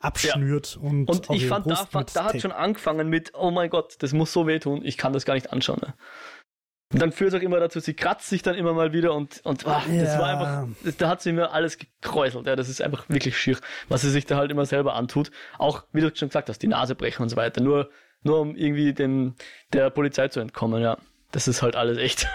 [0.00, 0.88] abschnürt ja.
[0.88, 4.12] und Und ich fand, Brust da, da hat schon angefangen mit, oh mein Gott, das
[4.12, 5.78] muss so wehtun, ich kann das gar nicht anschauen.
[5.82, 5.94] Ne?
[6.92, 9.40] Und dann führt es auch immer dazu, sie kratzt sich dann immer mal wieder und,
[9.44, 10.02] und ach, ja.
[10.02, 12.46] das war einfach, da hat sie mir alles gekräuselt.
[12.46, 13.58] Ja, das ist einfach wirklich schier,
[13.88, 15.30] was sie sich da halt immer selber antut.
[15.58, 17.62] Auch, wie du schon gesagt hast, die Nase brechen und so weiter.
[17.62, 17.90] Nur,
[18.22, 19.36] nur um irgendwie dem,
[19.72, 20.98] der Polizei zu entkommen, ja
[21.32, 22.28] das ist halt alles echt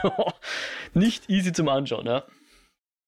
[0.93, 2.23] nicht easy zum Anschauen, ja.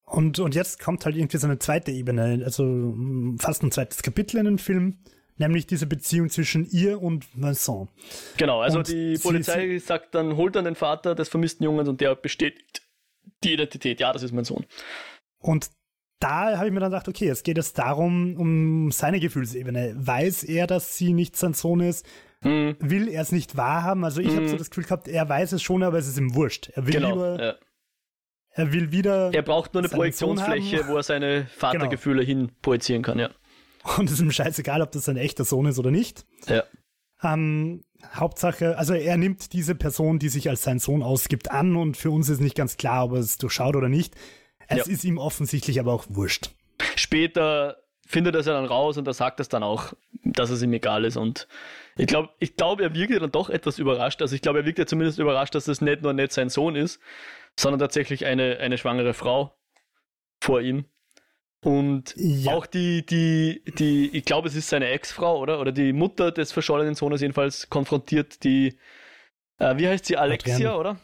[0.09, 2.95] Und, und jetzt kommt halt irgendwie so eine zweite Ebene, also
[3.39, 4.99] fast ein zweites Kapitel in den Film,
[5.35, 7.89] nämlich diese Beziehung zwischen ihr und Vincent.
[8.37, 11.89] Genau, also und die Polizei sie, sagt dann, holt dann den Vater des vermissten Jungens
[11.89, 12.81] und der bestätigt
[13.43, 14.65] die Identität, ja, das ist mein Sohn.
[15.39, 15.69] Und
[16.19, 19.93] da habe ich mir dann gedacht, okay, es geht jetzt darum, um seine Gefühlsebene.
[19.97, 22.07] Weiß er, dass sie nicht sein Sohn ist?
[22.41, 22.75] hm.
[22.79, 24.03] will er es nicht wahrhaben.
[24.03, 24.35] Also ich hm.
[24.37, 26.69] habe so das Gefühl gehabt, er weiß es schon, aber es ist ihm wurscht.
[26.73, 27.43] Er will genau, lieber.
[27.43, 27.55] Ja.
[28.57, 29.33] Er will wieder.
[29.33, 32.39] Er braucht nur eine Projektionsfläche, wo er seine Vatergefühle genau.
[32.39, 33.29] hin projizieren kann, ja.
[33.97, 36.25] Und es ist ihm scheißegal, ob das sein echter Sohn ist oder nicht.
[36.47, 36.63] Ja.
[37.23, 41.97] Ähm, Hauptsache, also er nimmt diese Person, die sich als sein Sohn ausgibt, an und
[41.97, 44.15] für uns ist nicht ganz klar, ob er es durchschaut oder nicht.
[44.67, 44.93] Es ja.
[44.93, 46.49] ist ihm offensichtlich aber auch wurscht.
[46.95, 49.93] Später findet er es ja dann raus und er sagt es dann auch,
[50.23, 51.17] dass es ihm egal ist.
[51.17, 51.47] Und
[51.95, 54.21] ich glaube, ich glaube, er wirkt ja dann doch etwas überrascht.
[54.21, 56.75] Also ich glaube, er wirkt ja zumindest überrascht, dass es nicht nur nicht sein Sohn
[56.75, 56.99] ist,
[57.59, 59.57] sondern tatsächlich eine, eine schwangere Frau
[60.39, 60.85] vor ihm.
[61.63, 62.53] Und ja.
[62.53, 65.59] auch die, die, die, ich glaube, es ist seine Ex-Frau, oder?
[65.59, 68.77] Oder die Mutter des verschollenen Sohnes jedenfalls konfrontiert die,
[69.57, 70.97] äh, wie heißt sie, Alexia, oder?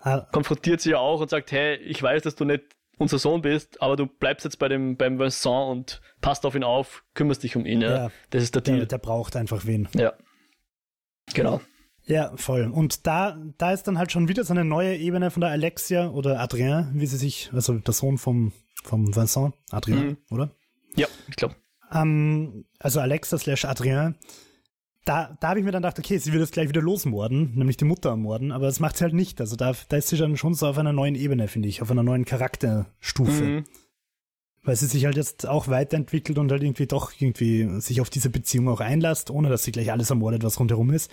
[0.00, 0.20] Ah.
[0.30, 2.64] Konfrontiert sie ja auch und sagt, hey, ich weiß, dass du nicht
[2.98, 6.64] unser Sohn bist, aber du bleibst jetzt bei dem, beim Vincent und passt auf ihn
[6.64, 8.04] auf, kümmerst dich um ihn, ja.
[8.06, 8.86] ja das ist der, der Deal.
[8.86, 9.88] Der braucht einfach wen.
[9.94, 10.14] Ja.
[11.34, 11.60] Genau.
[12.06, 12.70] Ja, voll.
[12.72, 16.10] Und da, da ist dann halt schon wieder so eine neue Ebene von der Alexia
[16.10, 18.52] oder Adrien, wie sie sich, also der Sohn vom,
[18.84, 20.16] vom Vincent, Adrien, mhm.
[20.30, 20.50] oder?
[20.94, 21.56] Ja, ich glaube.
[21.92, 24.14] Ähm, also Alexa slash Adrien.
[25.04, 27.76] Da, da habe ich mir dann gedacht, okay, sie wird jetzt gleich wieder losmorden, nämlich
[27.76, 29.40] die Mutter ermorden, aber das macht sie halt nicht.
[29.40, 31.90] Also da, da ist sie dann schon so auf einer neuen Ebene, finde ich, auf
[31.90, 33.42] einer neuen Charakterstufe.
[33.42, 33.64] Mhm.
[34.62, 38.30] Weil sie sich halt jetzt auch weiterentwickelt und halt irgendwie doch irgendwie sich auf diese
[38.30, 41.08] Beziehung auch einlässt, ohne dass sie gleich alles ermordet, was rundherum ist.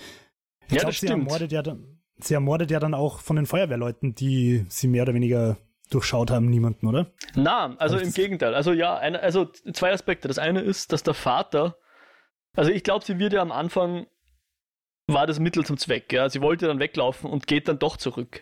[0.68, 4.16] Ich ja, glaube, sie ermordet ja dann, sie ermordet ja dann auch von den Feuerwehrleuten,
[4.16, 5.58] die sie mehr oder weniger
[5.90, 7.12] durchschaut haben, niemanden, oder?
[7.36, 8.56] Na, also im Gegenteil.
[8.56, 10.28] Also ja, eine, also zwei Aspekte.
[10.28, 11.78] Das eine ist, dass der Vater,
[12.56, 14.08] also ich glaube, sie wird ja am Anfang
[15.08, 16.30] war das Mittel zum Zweck, ja.
[16.30, 18.42] Sie wollte dann weglaufen und geht dann doch zurück.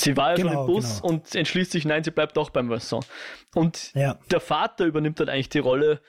[0.00, 1.14] Sie war ja genau, schon im Bus genau.
[1.14, 3.06] und entschließt sich, nein, sie bleibt doch beim Vincent.
[3.54, 4.18] Und ja.
[4.30, 6.00] der Vater übernimmt dann eigentlich die Rolle,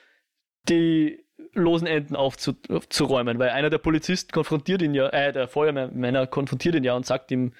[0.68, 1.24] die
[1.54, 6.84] losen Enden aufzuräumen, weil einer der Polizisten konfrontiert ihn ja, äh, der Feuermänner konfrontiert ihn
[6.84, 7.52] ja und sagt ihm,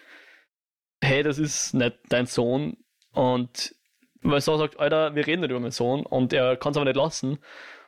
[1.02, 2.76] hey, das ist nicht dein Sohn.
[3.12, 3.74] Und
[4.22, 6.86] weil so sagt, Alter, wir reden nicht über meinen Sohn und er kann es aber
[6.86, 7.38] nicht lassen.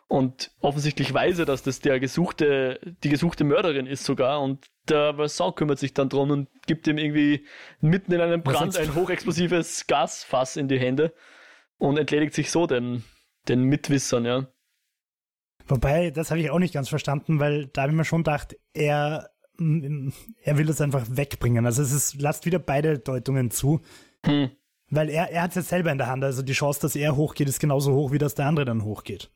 [0.07, 4.43] Und offensichtlich weiß er, dass das der gesuchte, die gesuchte Mörderin ist sogar.
[4.43, 7.47] Und der Vincent kümmert sich dann drum und gibt ihm irgendwie
[7.81, 11.15] mitten in einem Brand ein hochexplosives Gasfass in die Hände
[11.79, 13.03] und entledigt sich so den,
[13.49, 14.47] den Mitwissern, ja.
[15.67, 18.57] Wobei, das habe ich auch nicht ganz verstanden, weil da habe ich mir schon gedacht,
[18.73, 20.11] er, mm,
[20.43, 21.65] er will es einfach wegbringen.
[21.65, 23.81] Also es ist, lasst wieder beide Deutungen zu.
[24.25, 24.51] Hm.
[24.91, 26.23] Weil er, er hat es jetzt selber in der Hand.
[26.23, 29.31] Also die Chance, dass er hochgeht, ist genauso hoch, wie dass der andere dann hochgeht.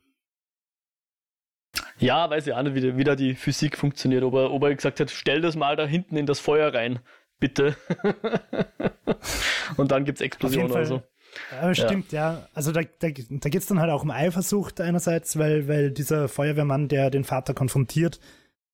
[1.99, 4.23] Ja, weiß ich auch nicht, wie, wie da die Physik funktioniert.
[4.23, 7.01] Ob er, ob er gesagt hat, stell das mal da hinten in das Feuer rein,
[7.41, 7.77] bitte.
[9.77, 11.03] Und dann gibt es Explosionen oder so.
[11.61, 12.33] Aber stimmt, ja.
[12.33, 12.49] ja.
[12.55, 16.29] Also da, da, da geht es dann halt auch um Eifersucht einerseits, weil, weil dieser
[16.29, 18.21] Feuerwehrmann, der den Vater konfrontiert,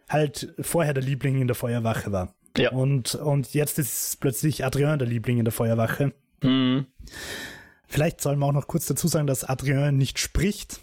[0.09, 2.35] halt vorher der Liebling in der Feuerwache war.
[2.57, 2.71] Ja.
[2.71, 6.13] Und, und jetzt ist plötzlich Adrien der Liebling in der Feuerwache.
[6.43, 6.87] Mhm.
[7.87, 10.81] Vielleicht soll man auch noch kurz dazu sagen, dass Adrien nicht spricht,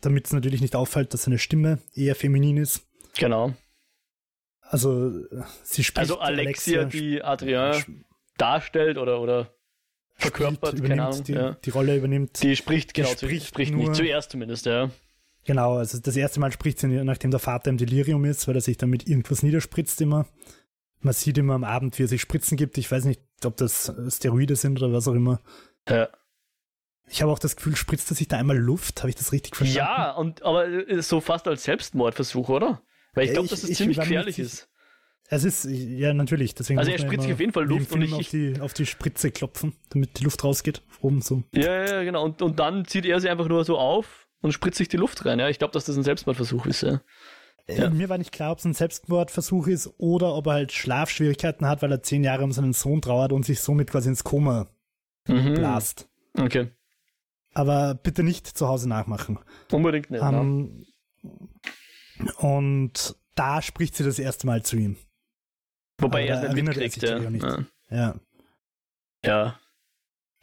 [0.00, 2.86] damit es natürlich nicht auffällt, dass seine Stimme eher feminin ist.
[3.16, 3.52] Genau.
[4.60, 5.12] Also
[5.62, 5.98] sie spricht.
[5.98, 8.04] Also Alexia, Alexia die Adrien
[8.38, 9.54] darstellt oder, oder
[10.14, 11.24] verkörpert, keine Ahnung.
[11.24, 11.56] Die, ja.
[11.64, 12.42] die, Rolle übernimmt.
[12.42, 14.90] Die spricht, genau, die spricht, spricht nur, nicht zuerst zumindest, ja.
[15.44, 18.60] Genau, also das erste Mal spricht sie, nachdem der Vater im Delirium ist, weil er
[18.60, 20.26] sich damit irgendwas niederspritzt immer.
[21.00, 22.78] Man sieht immer am Abend, wie er sich Spritzen gibt.
[22.78, 25.40] Ich weiß nicht, ob das Steroide sind oder was auch immer.
[25.86, 26.08] Ja.
[27.06, 29.00] Ich habe auch das Gefühl, spritzt er sich da einmal Luft?
[29.00, 29.86] Habe ich das richtig verstanden?
[29.86, 30.66] Ja, und aber
[31.02, 32.82] so fast als Selbstmordversuch, oder?
[33.12, 34.68] Weil ich glaube, dass es das ziemlich gefährlich ist.
[35.28, 36.54] Es ist, ja, natürlich.
[36.54, 38.86] Deswegen also er spritzt sich auf jeden Fall Luft und ich, auf, die, auf die
[38.86, 40.82] Spritze klopfen, damit die Luft rausgeht.
[41.00, 41.42] Oben so.
[41.52, 42.24] Ja, ja, genau.
[42.24, 45.24] Und, und dann zieht er sie einfach nur so auf und spritzt sich die Luft
[45.24, 45.38] rein.
[45.38, 46.82] Ja, ich glaube, dass das ein Selbstmordversuch ist.
[46.82, 47.00] Ja.
[47.66, 47.90] Äh, ja.
[47.90, 51.82] Mir war nicht klar, ob es ein Selbstmordversuch ist oder ob er halt Schlafschwierigkeiten hat,
[51.82, 54.68] weil er zehn Jahre um seinen Sohn trauert und sich somit quasi ins Koma
[55.26, 55.54] mhm.
[55.54, 56.08] blast.
[56.38, 56.68] Okay.
[57.54, 59.38] Aber bitte nicht zu Hause nachmachen.
[59.70, 60.22] Unbedingt nicht.
[60.22, 60.84] Um,
[62.36, 64.96] und da spricht sie das erste Mal zu ihm.
[65.98, 67.18] Wobei er es nicht mitkriegt, ja.
[67.18, 67.64] ja.
[67.90, 68.14] ja.
[69.24, 69.58] Ja.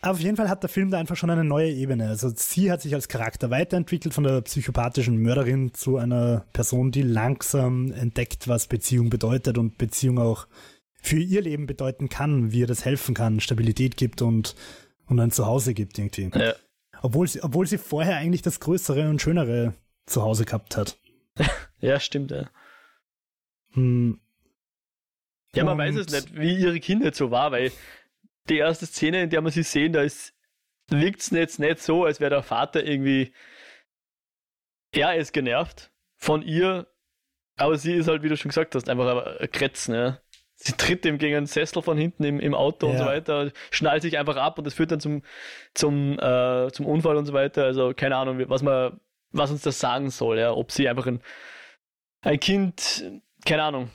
[0.02, 2.08] auf jeden Fall hat der Film da einfach schon eine neue Ebene.
[2.08, 7.04] Also sie hat sich als Charakter weiterentwickelt von der psychopathischen Mörderin zu einer Person, die
[7.04, 10.48] langsam entdeckt, was Beziehung bedeutet und Beziehung auch
[11.02, 14.56] für ihr Leben bedeuten kann, wie ihr das helfen kann, Stabilität gibt und,
[15.08, 16.32] und ein Zuhause gibt irgendwie.
[16.38, 16.54] Ja.
[17.02, 19.74] Obwohl sie, obwohl sie vorher eigentlich das größere und schönere
[20.06, 20.98] Zuhause gehabt hat.
[21.80, 22.50] ja, stimmt, ja.
[23.74, 24.20] Hm,
[25.56, 27.72] ja, man weiß es nicht, wie ihre Kindheit so war, weil
[28.50, 30.06] die erste Szene, in der wir sie sehen, da
[30.90, 33.34] wirkt es jetzt nicht so, als wäre der Vater irgendwie,
[34.92, 36.88] er ist genervt von ihr,
[37.58, 40.22] aber sie ist halt, wie du schon gesagt hast, einfach ein Kretz, ne?
[40.56, 42.92] Sie tritt ihm gegen einen Sessel von hinten im, im Auto ja.
[42.92, 45.24] und so weiter, schnallt sich einfach ab und das führt dann zum,
[45.74, 47.64] zum, äh, zum Unfall und so weiter.
[47.64, 49.00] Also keine Ahnung, was man,
[49.32, 51.22] was uns das sagen soll, ja, ob sie einfach ein
[52.22, 53.04] ein Kind,
[53.46, 53.90] keine Ahnung,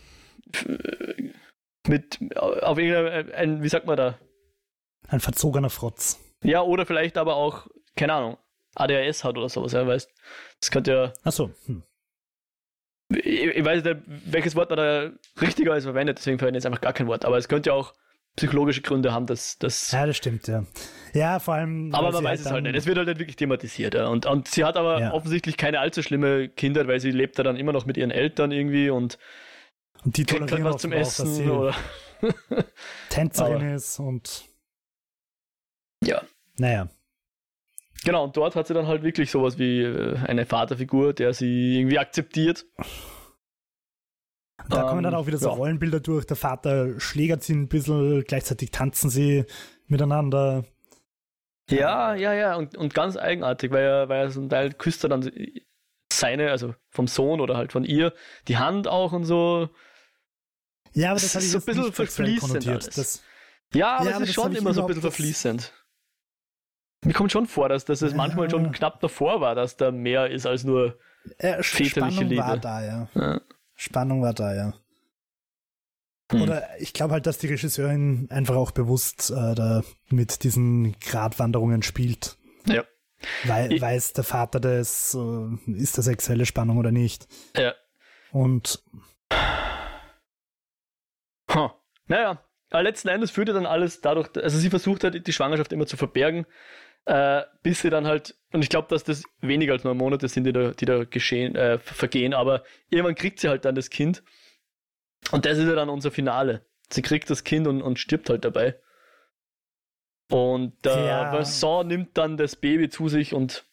[1.88, 4.18] mit auf irgendein, ein, wie sagt man da?
[5.08, 6.20] Ein verzogener Frotz.
[6.42, 8.36] Ja, oder vielleicht aber auch, keine Ahnung,
[8.74, 10.10] ADHS hat oder sowas, ja, weißt
[10.60, 11.12] Das könnte ja.
[11.24, 11.50] Achso.
[11.66, 11.82] Hm.
[13.08, 16.66] Ich, ich, weiß nicht, welches Wort man da richtiger als verwendet, deswegen verwende ich jetzt
[16.66, 17.94] einfach gar kein Wort, aber es könnte ja auch
[18.36, 19.92] psychologische Gründe haben, dass das.
[19.92, 20.64] Ja, das stimmt, ja.
[21.14, 21.94] Ja, vor allem.
[21.94, 22.76] Aber man weiß halt es halt nicht.
[22.76, 24.08] Es wird halt nicht wirklich thematisiert, ja.
[24.08, 25.12] Und, und sie hat aber ja.
[25.12, 28.52] offensichtlich keine allzu schlimme Kindheit, weil sie lebt da dann immer noch mit ihren Eltern
[28.52, 29.18] irgendwie und,
[30.06, 31.74] und die kriegt halt was zum Essen oder.
[33.10, 34.48] Tänzerin ist und.
[36.02, 36.22] Ja.
[36.58, 36.88] Naja.
[38.04, 41.78] Genau, und dort hat sie dann halt wirklich sowas wie äh, eine Vaterfigur, der sie
[41.78, 42.64] irgendwie akzeptiert.
[44.68, 45.54] Da kommen dann ähm, auch wieder so ja.
[45.54, 46.24] Rollenbilder durch.
[46.24, 49.44] Der Vater schlägert sie ein bisschen, gleichzeitig tanzen sie
[49.86, 50.64] miteinander.
[51.68, 55.04] Ja, ja, ja, und, und ganz eigenartig, weil er, weil er so ein Teil küsst
[55.04, 55.28] er dann
[56.12, 58.12] seine, also vom Sohn oder halt von ihr,
[58.46, 59.68] die Hand auch und so.
[60.96, 62.66] Ja, aber das, das ist so ein bisschen verfließend.
[62.96, 63.22] Das,
[63.74, 65.72] ja, aber ja, es ist schon immer so ein bisschen verfließend.
[67.04, 68.16] Mir kommt schon vor, dass, dass es ja.
[68.16, 70.98] manchmal schon knapp davor war, dass da mehr ist als nur
[71.36, 72.42] äh, väterliche Spannung Liebe.
[72.42, 73.08] war da, ja.
[73.14, 73.40] ja.
[73.74, 74.74] Spannung war da, ja.
[76.32, 76.42] Hm.
[76.42, 81.82] Oder ich glaube halt, dass die Regisseurin einfach auch bewusst äh, da mit diesen Gratwanderungen
[81.82, 82.38] spielt.
[82.66, 82.84] Ja.
[83.44, 87.28] Weil, ich, weiß der Vater das, äh, ist das sexuelle Spannung oder nicht.
[87.54, 87.74] Ja.
[88.32, 88.82] Und.
[92.06, 95.72] Naja, aber letzten Endes führt ja dann alles dadurch, also sie versucht halt die Schwangerschaft
[95.72, 96.46] immer zu verbergen,
[97.04, 100.44] äh, bis sie dann halt, und ich glaube, dass das weniger als neun Monate sind,
[100.44, 104.22] die da, die da geschehen, äh, vergehen, aber irgendwann kriegt sie halt dann das Kind.
[105.30, 106.66] Und das ist ja dann unser Finale.
[106.90, 108.80] Sie kriegt das Kind und, und stirbt halt dabei.
[110.30, 111.32] Und der äh, ja.
[111.32, 113.64] Vincent nimmt dann das Baby zu sich und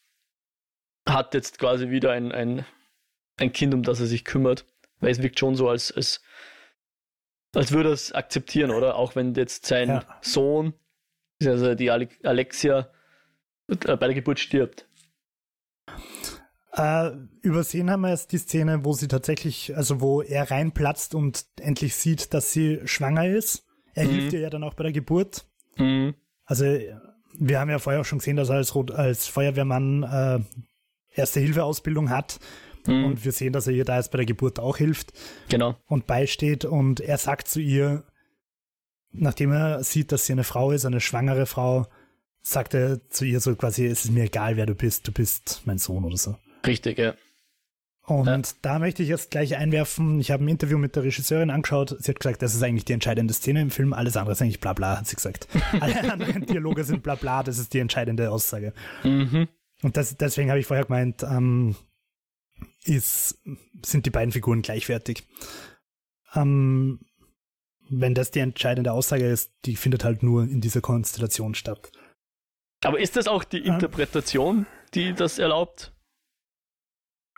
[1.07, 2.65] hat jetzt quasi wieder ein, ein,
[3.37, 4.65] ein Kind, um das er sich kümmert.
[4.99, 6.21] Weil es wirkt schon so, als, als,
[7.53, 8.95] als würde er es akzeptieren, oder?
[8.95, 10.05] Auch wenn jetzt sein ja.
[10.21, 10.73] Sohn,
[11.43, 12.89] also die Alexia,
[13.67, 14.87] äh, bei der Geburt stirbt.
[16.75, 17.11] Äh,
[17.41, 21.95] übersehen haben wir jetzt die Szene, wo sie tatsächlich, also wo er reinplatzt und endlich
[21.95, 23.67] sieht, dass sie schwanger ist.
[23.93, 24.09] Er mhm.
[24.09, 25.45] hilft ihr ja dann auch bei der Geburt.
[25.77, 26.15] Mhm.
[26.45, 30.39] Also wir haben ja vorher auch schon gesehen, dass er als, als Feuerwehrmann äh,
[31.09, 32.39] erste Hilfeausbildung hat.
[32.87, 33.05] Mhm.
[33.05, 35.13] Und wir sehen, dass er ihr da jetzt bei der Geburt auch hilft.
[35.49, 35.77] Genau.
[35.87, 36.65] Und beisteht.
[36.65, 38.03] Und er sagt zu ihr,
[39.11, 41.87] nachdem er sieht, dass sie eine Frau ist, eine schwangere Frau,
[42.41, 45.61] sagt er zu ihr so quasi, es ist mir egal, wer du bist, du bist
[45.65, 46.35] mein Sohn oder so.
[46.65, 47.13] Richtig, ja.
[48.05, 48.41] Und ja.
[48.61, 52.11] da möchte ich jetzt gleich einwerfen, ich habe ein Interview mit der Regisseurin angeschaut, sie
[52.11, 54.73] hat gesagt, das ist eigentlich die entscheidende Szene im Film, alles andere ist eigentlich bla
[54.73, 55.47] bla, hat sie gesagt.
[55.79, 58.73] Alle anderen Dialoge sind bla bla, das ist die entscheidende Aussage.
[59.03, 59.47] Mhm.
[59.83, 61.75] Und das, deswegen habe ich vorher gemeint, ähm,
[62.85, 63.41] ist,
[63.85, 65.27] sind die beiden Figuren gleichwertig.
[66.35, 66.99] Ähm,
[67.89, 71.91] wenn das die entscheidende Aussage ist, die findet halt nur in dieser Konstellation statt.
[72.83, 75.93] Aber ist das auch die Interpretation, die das erlaubt?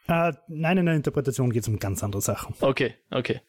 [0.08, 2.56] Äh, nein, in der Interpretation geht es um ganz andere Sachen.
[2.62, 3.42] Okay, okay.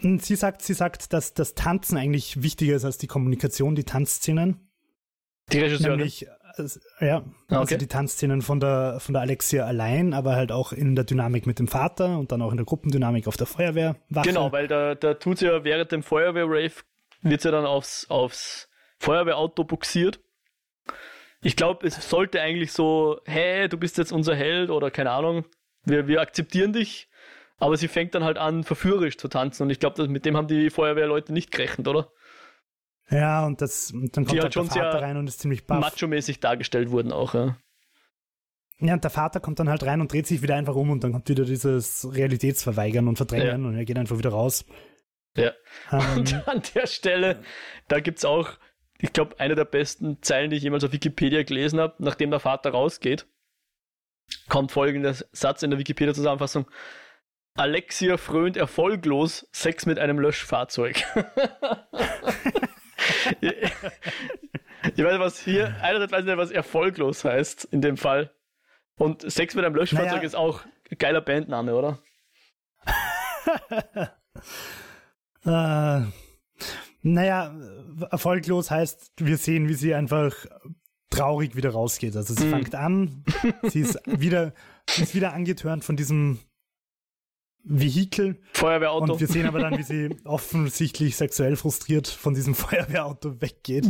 [0.00, 4.68] Sie sagt, sie sagt, dass das Tanzen eigentlich wichtiger ist als die Kommunikation, die Tanzszenen.
[5.52, 5.98] Die Regisseurin?
[5.98, 6.26] Nämlich,
[7.00, 7.56] ja, ah, okay.
[7.56, 11.46] also die Tanzszenen von der, von der Alexia allein, aber halt auch in der Dynamik
[11.46, 13.96] mit dem Vater und dann auch in der Gruppendynamik auf der Feuerwehr.
[14.22, 16.72] Genau, weil da, da tut sie ja während dem Feuerwehr-Rave,
[17.22, 20.20] wird sie dann aufs, aufs Feuerwehrauto buxiert
[21.46, 25.44] ich glaube, es sollte eigentlich so, hey, du bist jetzt unser Held oder keine Ahnung,
[25.84, 27.08] wir, wir akzeptieren dich.
[27.58, 30.48] Aber sie fängt dann halt an, verführerisch zu tanzen und ich glaube, mit dem haben
[30.48, 32.10] die Feuerwehrleute nicht gerechnet, oder?
[33.10, 35.66] Ja, und das, und dann kommt die halt, schon der Vater rein und ist ziemlich
[35.66, 35.80] baff.
[35.80, 37.56] macho-mäßig dargestellt wurden auch, ja.
[38.78, 41.02] Ja, und der Vater kommt dann halt rein und dreht sich wieder einfach um und
[41.02, 43.68] dann kommt wieder dieses Realitätsverweigern und Verdrängen ja.
[43.68, 44.64] und er geht einfach wieder raus.
[45.36, 45.52] Ja.
[45.90, 47.42] Um, ähm, und an der Stelle,
[47.88, 48.58] da gibt es auch
[48.98, 52.40] ich glaube, eine der besten Zeilen, die ich jemals auf Wikipedia gelesen habe, nachdem der
[52.40, 53.26] Vater rausgeht,
[54.48, 56.66] kommt folgender Satz in der Wikipedia-Zusammenfassung.
[57.54, 61.04] Alexia frönt erfolglos Sex mit einem Löschfahrzeug.
[63.40, 68.30] ich weiß was hier, einerseits weiß ich nicht, was erfolglos heißt in dem Fall.
[68.98, 70.22] Und Sex mit einem Löschfahrzeug naja.
[70.22, 71.98] ist auch ein geiler Bandname, oder?
[75.44, 76.00] äh,
[77.02, 77.54] naja,
[78.10, 80.34] erfolglos heißt, wir sehen, wie sie einfach
[81.10, 82.16] traurig wieder rausgeht.
[82.16, 82.50] Also sie mm.
[82.50, 83.24] fängt an,
[83.64, 84.54] sie ist wieder,
[84.88, 86.38] sie ist wieder angetörnt von diesem
[87.66, 88.40] Vehikel.
[88.52, 89.12] Feuerwehrauto.
[89.12, 93.86] Und wir sehen aber dann, wie sie offensichtlich sexuell frustriert von diesem Feuerwehrauto weggeht.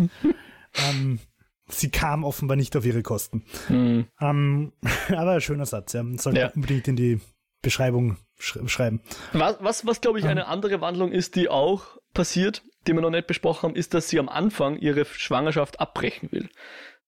[0.75, 1.21] ähm,
[1.69, 3.45] sie kam offenbar nicht auf ihre Kosten.
[3.69, 4.01] Mm.
[4.21, 4.73] Ähm,
[5.09, 6.05] aber ein schöner Satz, ja.
[6.17, 6.53] Sollte ja.
[6.55, 7.21] unbedingt in die
[7.63, 9.01] Beschreibung sch schreiben.
[9.33, 13.11] Was, was, was glaube ich, eine andere Wandlung ist, die auch passiert, die wir noch
[13.11, 16.49] nicht besprochen haben, ist, dass sie am Anfang ihre Schwangerschaft abbrechen will.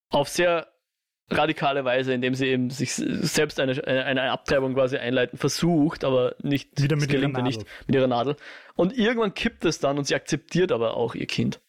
[0.09, 0.67] Auf sehr
[1.31, 6.81] radikale Weise, indem sie eben sich selbst eine, eine Abtreibung quasi einleiten versucht, aber nicht
[6.81, 7.57] Wieder mit ihrer gelingt ihr Nadel.
[7.57, 8.35] nicht mit ihrer Nadel.
[8.75, 11.61] Und irgendwann kippt es dann und sie akzeptiert aber auch ihr Kind.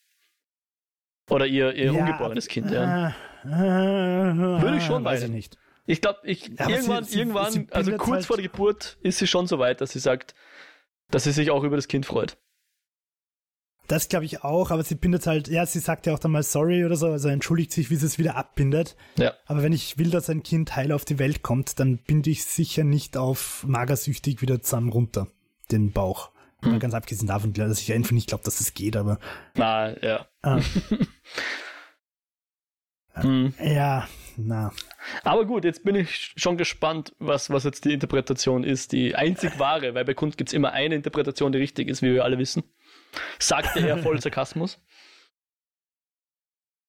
[1.28, 3.08] Oder ihr, ihr ungeborenes Kind, ja.
[3.44, 3.50] Äh, äh,
[4.62, 5.56] Würde ich schon weiß ich nicht.
[5.86, 8.98] Ich glaube, ich, aber irgendwann, sie- sie- irgendwann, sie also kurz halt- vor der Geburt
[9.02, 10.34] ist sie schon so weit, dass sie sagt,
[11.10, 12.36] dass sie sich auch über das Kind freut.
[13.90, 16.44] Das glaube ich auch, aber sie bindet halt, ja, sie sagt ja auch dann mal
[16.44, 18.94] sorry oder so, also entschuldigt sich, wie sie es wieder abbindet.
[19.16, 19.34] Ja.
[19.46, 22.44] Aber wenn ich will, dass ein Kind heil auf die Welt kommt, dann binde ich
[22.44, 25.26] sicher nicht auf magersüchtig wieder zusammen runter,
[25.72, 26.30] den Bauch.
[26.62, 26.70] Hm.
[26.70, 29.18] Mal Ganz abgesehen davon, dass ich einfach nicht glaube, dass das geht, aber
[29.56, 30.24] Na, ja.
[30.42, 30.60] Ah.
[33.14, 33.52] Hm.
[33.58, 34.72] ja, na.
[35.24, 39.58] Aber gut, jetzt bin ich schon gespannt, was, was jetzt die Interpretation ist, die einzig
[39.58, 42.38] wahre, weil bei Kunst gibt es immer eine Interpretation, die richtig ist, wie wir alle
[42.38, 42.62] wissen.
[43.38, 44.78] Sagte er voll Sarkasmus.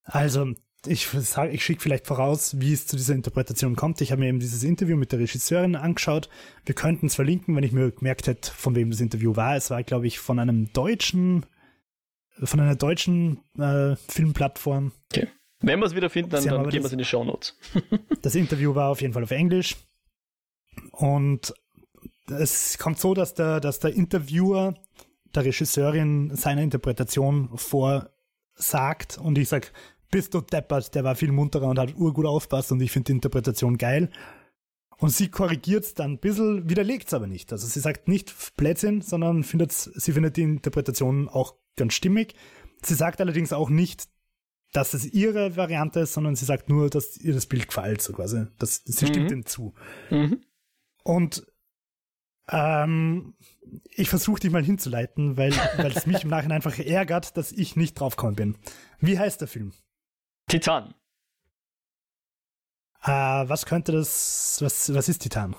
[0.03, 0.53] Also,
[0.87, 4.01] ich, ich schicke vielleicht voraus, wie es zu dieser Interpretation kommt.
[4.01, 6.29] Ich habe mir eben dieses Interview mit der Regisseurin angeschaut.
[6.65, 9.55] Wir könnten es verlinken, wenn ich mir gemerkt hätte, von wem das Interview war.
[9.55, 11.45] Es war, glaube ich, von einem deutschen,
[12.41, 14.91] von einer deutschen äh, Filmplattform.
[15.59, 17.57] Wenn wir es wieder finden, dann, dann geben wir es in die Shownotes.
[18.23, 19.77] Das Interview war auf jeden Fall auf Englisch.
[20.91, 21.53] Und
[22.27, 24.75] es kommt so, dass der, dass der Interviewer
[25.35, 29.71] der Regisseurin seine Interpretation vorsagt und ich sag,
[30.09, 33.13] bist du deppert, der war viel munterer und hat urgut aufpasst und ich finde die
[33.13, 34.09] Interpretation geil.
[34.97, 37.51] Und sie korrigiert es dann ein bisschen, widerlegt es aber nicht.
[37.51, 42.35] Also sie sagt nicht Blödsinn, sondern findet, sie findet die Interpretation auch ganz stimmig.
[42.83, 44.09] Sie sagt allerdings auch nicht,
[44.73, 48.13] dass es ihre Variante ist, sondern sie sagt nur, dass ihr das Bild gefällt, so
[48.13, 48.45] quasi.
[48.59, 49.37] Das, sie stimmt Mhm.
[49.37, 49.73] ihm zu.
[50.11, 50.41] Mhm.
[51.03, 51.47] Und
[52.49, 53.35] ähm,
[53.91, 57.75] ich versuche dich mal hinzuleiten, weil, weil es mich im Nachhinein einfach ärgert, dass ich
[57.75, 58.57] nicht draufgekommen bin.
[58.99, 59.73] Wie heißt der Film?
[60.47, 60.93] Titan.
[63.03, 65.55] Äh, was könnte das, was, was ist Titan?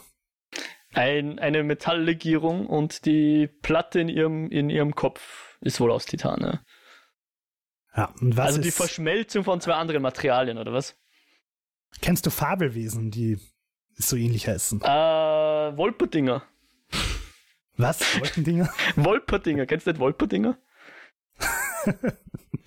[0.95, 6.41] Ein, eine Metalllegierung und die Platte in ihrem, in ihrem Kopf ist wohl aus Titan.
[6.43, 6.61] Ja.
[7.95, 10.97] Ja, und was Also die Verschmelzung von zwei anderen Materialien, oder was?
[12.01, 13.39] kennst du Fabelwesen, die
[13.95, 14.81] so ähnlich heißen?
[14.81, 16.43] Äh, Wolperdinger.
[17.83, 18.21] Was?
[18.21, 18.71] Wolkendinger?
[18.97, 20.57] Wolperdinger, kennst du nicht Wolperdinger?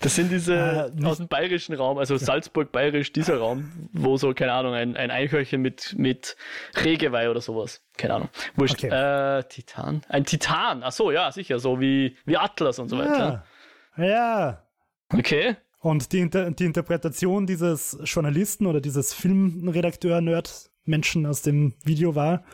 [0.00, 0.56] Das sind diese
[0.96, 5.10] Äh, aus dem bayerischen Raum, also Salzburg-Bayerisch, dieser Raum, wo so, keine Ahnung, ein, ein
[5.10, 6.36] Eichhörnchen mit, mit
[6.84, 7.82] Regeweih oder sowas.
[7.96, 8.28] Keine Ahnung.
[8.56, 8.84] Wurscht.
[8.84, 9.38] Okay.
[9.38, 10.02] Äh, Titan?
[10.08, 13.44] Ein Titan, ach so, ja, sicher, so wie, wie Atlas und so weiter.
[13.96, 14.04] Ja.
[14.04, 14.62] ja.
[15.12, 15.56] Okay.
[15.80, 22.44] Und die, Inter die Interpretation dieses Journalisten oder dieses Filmredakteur-Nerd-Menschen aus dem Video war,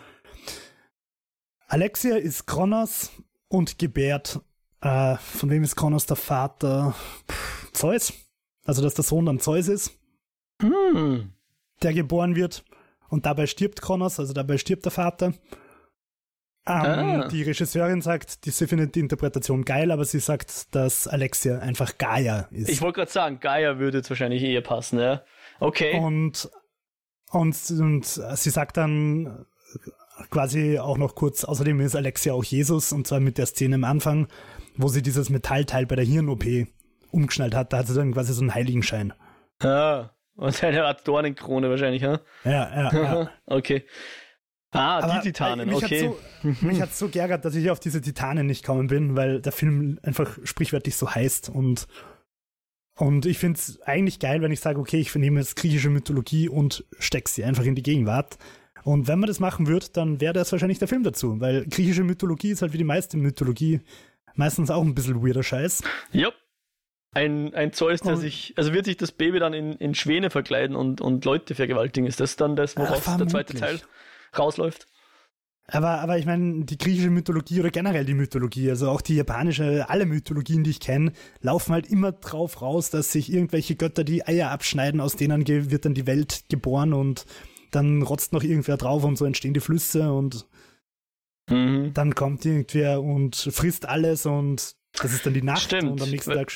[1.72, 3.10] Alexia ist Kronos
[3.48, 4.40] und gebärt,
[4.82, 6.94] äh, von wem ist Kronos der Vater?
[7.26, 8.12] Pff, Zeus.
[8.66, 9.98] Also, dass der Sohn dann Zeus ist,
[10.60, 11.32] Hm.
[11.82, 12.62] der geboren wird.
[13.08, 15.28] Und dabei stirbt Kronos, also dabei stirbt der Vater.
[15.28, 15.34] Ähm,
[16.66, 17.28] Ah.
[17.28, 21.96] Die Regisseurin sagt, die, sie findet die Interpretation geil, aber sie sagt, dass Alexia einfach
[21.96, 22.68] Gaia ist.
[22.68, 25.24] Ich wollte gerade sagen, Gaia würde jetzt wahrscheinlich eher passen, ja.
[25.58, 25.98] Okay.
[25.98, 26.50] Und,
[27.30, 29.46] und, und sie sagt dann
[30.30, 33.84] quasi auch noch kurz, außerdem ist Alexia auch Jesus, und zwar mit der Szene am
[33.84, 34.28] Anfang,
[34.76, 36.44] wo sie dieses Metallteil bei der Hirn-OP
[37.10, 37.72] umgeschnallt hat.
[37.72, 39.12] Da hat sie dann quasi so einen Heiligenschein.
[39.60, 42.20] Ah, und eine Art Dornenkrone wahrscheinlich, ja?
[42.44, 43.30] Ja, ja, ja.
[43.46, 43.84] okay.
[44.72, 46.08] Ah, Aber, die Titanen, äh, mich okay.
[46.08, 49.42] Hat so, mich hat so geärgert, dass ich auf diese Titanen nicht gekommen bin, weil
[49.42, 51.86] der Film einfach sprichwörtlich so heißt und
[52.94, 56.48] und ich finde es eigentlich geil, wenn ich sage, okay, ich nehme jetzt griechische Mythologie
[56.48, 58.36] und stecke sie einfach in die Gegenwart.
[58.84, 62.04] Und wenn man das machen würde, dann wäre das wahrscheinlich der Film dazu, weil griechische
[62.04, 63.80] Mythologie ist halt wie die meiste Mythologie
[64.34, 65.82] meistens auch ein bisschen weirder Scheiß.
[66.12, 66.30] Ja.
[67.14, 70.30] Ein, ein Zeus, der Und- sich, also wird sich das Baby dann in, in Schwäne
[70.30, 72.06] verkleiden und, und Leute vergewaltigen.
[72.06, 73.80] Ist das dann das, worauf der zweite Teil
[74.36, 74.86] rausläuft?
[75.68, 79.88] Aber, aber ich meine, die griechische Mythologie oder generell die Mythologie, also auch die japanische,
[79.88, 84.26] alle Mythologien, die ich kenne, laufen halt immer drauf raus, dass sich irgendwelche Götter die
[84.26, 87.26] Eier abschneiden, aus denen wird dann die Welt geboren und
[87.72, 90.46] dann rotzt noch irgendwer drauf und so entstehen die Flüsse und
[91.50, 91.92] Mhm.
[91.92, 95.90] dann kommt irgendwer und frisst alles und das ist dann die Nacht Stimmt.
[95.90, 96.52] und am nächsten Tag.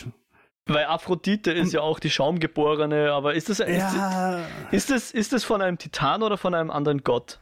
[0.66, 5.32] Weil Aphrodite ist ja auch die Schaumgeborene, aber ist das, ist, Ja, ist, das, ist
[5.32, 7.40] das von einem Titan oder von einem anderen Gott?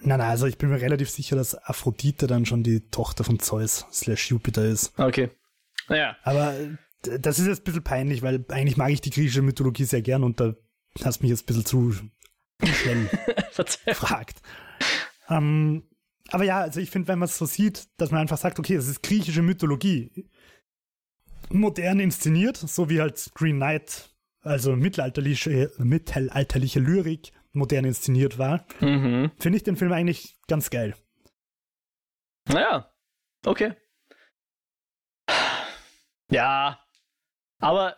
[0.00, 3.38] nein, nein, also ich bin mir relativ sicher, dass Aphrodite dann schon die Tochter von
[3.40, 4.96] Zeus slash Jupiter ist.
[4.98, 5.30] Okay.
[5.88, 6.16] Naja.
[6.22, 6.54] Aber
[7.02, 10.22] das ist jetzt ein bisschen peinlich, weil eigentlich mag ich die griechische Mythologie sehr gern
[10.24, 10.54] und da
[11.04, 11.94] hast mich jetzt ein bisschen zu
[13.50, 13.92] Verzeih.
[13.92, 14.40] gefragt.
[15.28, 15.88] Ähm,
[16.30, 18.76] aber ja, also ich finde, wenn man es so sieht, dass man einfach sagt, okay,
[18.76, 20.28] das ist griechische Mythologie,
[21.50, 24.10] modern inszeniert, so wie halt Green Knight,
[24.42, 29.30] also mittelalterliche, mittelalterliche Lyrik, modern inszeniert war, Mhm.
[29.38, 30.94] finde ich den Film eigentlich ganz geil.
[32.48, 32.90] Naja,
[33.46, 33.74] okay.
[36.30, 36.83] Ja,
[37.64, 37.96] aber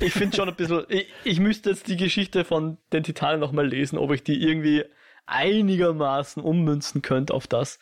[0.00, 3.66] ich finde schon ein bisschen, ich, ich müsste jetzt die Geschichte von den Titanen nochmal
[3.66, 4.84] lesen, ob ich die irgendwie
[5.24, 7.78] einigermaßen ummünzen könnte auf das.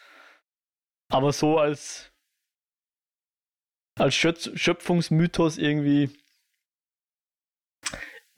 [1.09, 2.13] Aber so als,
[3.99, 6.17] als Schöpf Schöpfungsmythos irgendwie,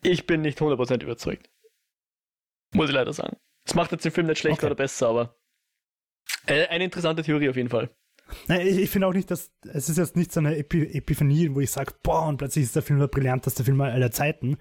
[0.02, 1.50] ich bin nicht 100% überzeugt.
[2.72, 3.36] Muss ich leider sagen.
[3.66, 4.66] Das macht jetzt den Film nicht schlechter Okay.
[4.66, 5.36] oder besser, aber
[6.46, 7.94] äh, eine interessante Theorie auf jeden Fall.
[8.48, 11.60] Ich, ich finde auch nicht, dass es ist jetzt nicht so eine Epi Epiphanie, wo
[11.60, 14.58] ich sage, boah, und plötzlich ist der Film der brillanteste Film aller Zeiten.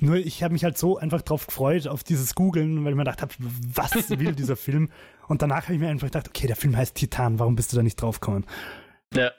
[0.00, 3.04] Nur ich habe mich halt so einfach drauf gefreut, auf dieses Googeln, weil ich mir
[3.04, 4.90] gedacht habe, was will dieser Film?
[5.28, 7.76] Und danach habe ich mir einfach gedacht, okay, der Film heißt Titan, warum bist du
[7.76, 8.46] da nicht draufgekommen?
[9.14, 9.32] Ja.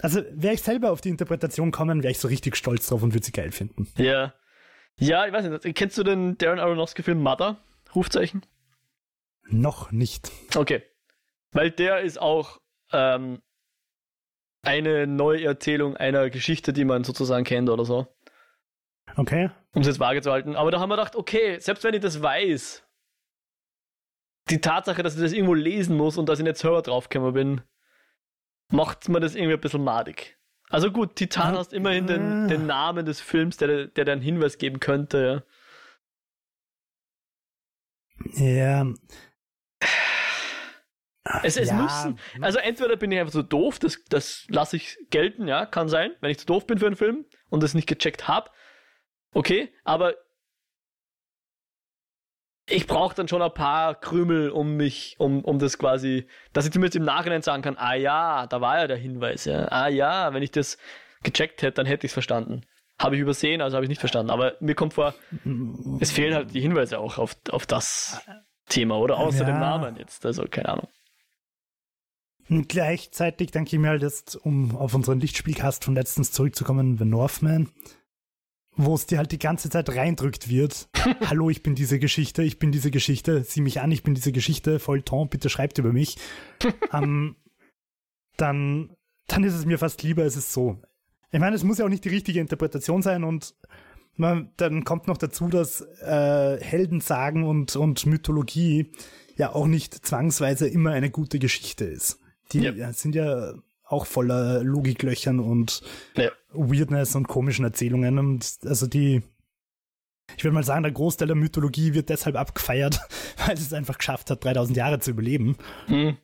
[0.00, 3.14] Also wäre ich selber auf die Interpretation kommen, wäre ich so richtig stolz drauf und
[3.14, 3.88] würde sie geil finden.
[3.96, 4.34] Ja.
[4.98, 5.76] Ja, ich weiß nicht.
[5.76, 7.58] Kennst du den Darren Aronofsky-Film Mother?
[7.94, 8.42] Rufzeichen?
[9.48, 10.30] Noch nicht.
[10.54, 10.82] Okay.
[11.52, 12.60] Weil der ist auch
[12.96, 13.42] ähm,
[14.62, 18.06] eine Neuerzählung einer Geschichte, die man sozusagen kennt oder so.
[19.16, 19.50] Okay.
[19.74, 20.56] Um es jetzt vage zu halten.
[20.56, 22.82] Aber da haben wir gedacht, okay, selbst wenn ich das weiß,
[24.50, 27.60] die Tatsache, dass ich das irgendwo lesen muss und dass ich nicht selber draufgekommen bin,
[28.72, 30.38] macht mir das irgendwie ein bisschen madig.
[30.68, 31.60] Also gut, Titan Ja.
[31.60, 35.46] hast immerhin den, den Namen des Films, der, der dir einen Hinweis geben könnte.
[38.34, 38.82] Ja.
[38.82, 38.94] Ja.
[41.42, 41.74] Es, es Ja.
[41.74, 42.18] müssen.
[42.40, 46.12] Also entweder bin ich einfach so doof, das, das lasse ich gelten, ja, kann sein,
[46.20, 48.50] wenn ich zu doof bin für einen Film und das nicht gecheckt habe.
[49.32, 50.14] Okay, aber
[52.68, 56.72] ich brauche dann schon ein paar Krümel, um mich, um, um das quasi, dass ich
[56.72, 59.66] zumindest im Nachhinein sagen kann, ah ja, da war ja der Hinweis, ja.
[59.70, 60.76] Ah ja, wenn ich das
[61.22, 62.62] gecheckt hätte, dann hätte ich es verstanden.
[62.98, 64.30] Habe ich übersehen, also habe ich nicht verstanden.
[64.30, 65.14] Aber mir kommt vor,
[66.00, 68.26] es fehlen halt die Hinweise auch auf, auf das
[68.68, 69.44] Thema oder außer Ja.
[69.44, 70.24] dem Namen jetzt.
[70.26, 70.88] Also keine Ahnung.
[72.48, 77.04] Und gleichzeitig denke ich mir halt jetzt, um auf unseren Lichtspielcast von letztens zurückzukommen, The
[77.04, 77.70] Northman,
[78.76, 80.88] wo es dir halt die ganze Zeit reindrückt wird.
[81.26, 84.32] Hallo, ich bin diese Geschichte, ich bin diese Geschichte, sieh mich an, ich bin diese
[84.32, 86.18] Geschichte, Feuilleton, bitte schreibt über mich.
[86.92, 87.36] ähm,
[88.36, 88.94] dann,
[89.26, 90.80] dann ist es mir fast lieber, es ist so.
[91.32, 93.54] Ich meine, es muss ja auch nicht die richtige Interpretation sein und
[94.14, 98.92] man, dann kommt noch dazu, dass äh, Heldensagen und, und Mythologie
[99.36, 102.20] ja auch nicht zwangsweise immer eine gute Geschichte ist.
[102.52, 102.92] Die Ja.
[102.92, 105.82] sind ja auch voller Logiklöchern und
[106.16, 106.30] Ja.
[106.52, 108.18] Weirdness und komischen Erzählungen.
[108.18, 109.22] Und also die,
[110.36, 113.00] ich würde mal sagen, der Großteil der Mythologie wird deshalb abgefeiert,
[113.46, 115.56] weil es einfach geschafft hat, 3000 Jahre zu überleben.
[115.86, 116.16] Hm.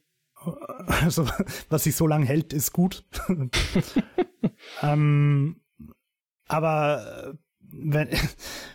[0.86, 1.28] Also,
[1.68, 3.04] was sich so lange hält, ist gut.
[4.82, 5.60] ähm,
[6.48, 8.08] aber wenn.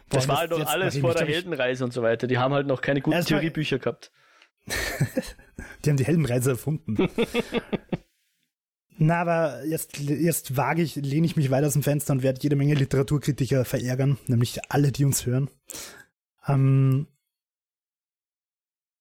[0.09, 2.27] Das Boah, war halt noch alles vor der Heldenreise und so weiter.
[2.27, 4.11] Die haben halt noch keine guten Theoriebücher gehabt.
[5.83, 7.09] Die haben die Heldenreise erfunden.
[8.99, 12.41] Na, aber jetzt, jetzt wage ich, lehne ich mich weit aus dem Fenster und werde
[12.41, 15.49] jede Menge Literaturkritiker verärgern, nämlich alle, die uns hören.
[16.47, 17.07] Ähm,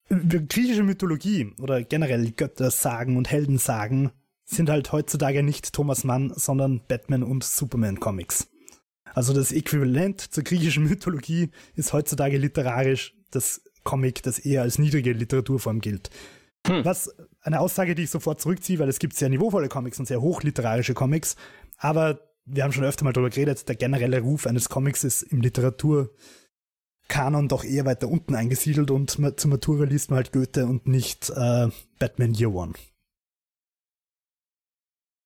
[0.08, 4.10] griechische Mythologie oder generell Göttersagen und Heldensagen
[4.44, 8.48] sind halt heutzutage nicht Thomas Mann, sondern Batman und Superman Comics.
[9.14, 15.12] Also das Äquivalent zur griechischen Mythologie ist heutzutage literarisch das Comic, das eher als niedrige
[15.12, 16.10] Literaturform gilt.
[16.66, 16.84] Hm.
[16.84, 20.20] Was eine Aussage, die ich sofort zurückziehe, weil es gibt sehr niveauvolle Comics und sehr
[20.20, 21.36] hochliterarische Comics,
[21.78, 25.40] aber wir haben schon öfter mal darüber geredet, der generelle Ruf eines Comics ist im
[25.40, 31.30] Literaturkanon doch eher weiter unten eingesiedelt und zur Matura liest man halt Goethe und nicht
[31.30, 32.74] äh, Batman Year One.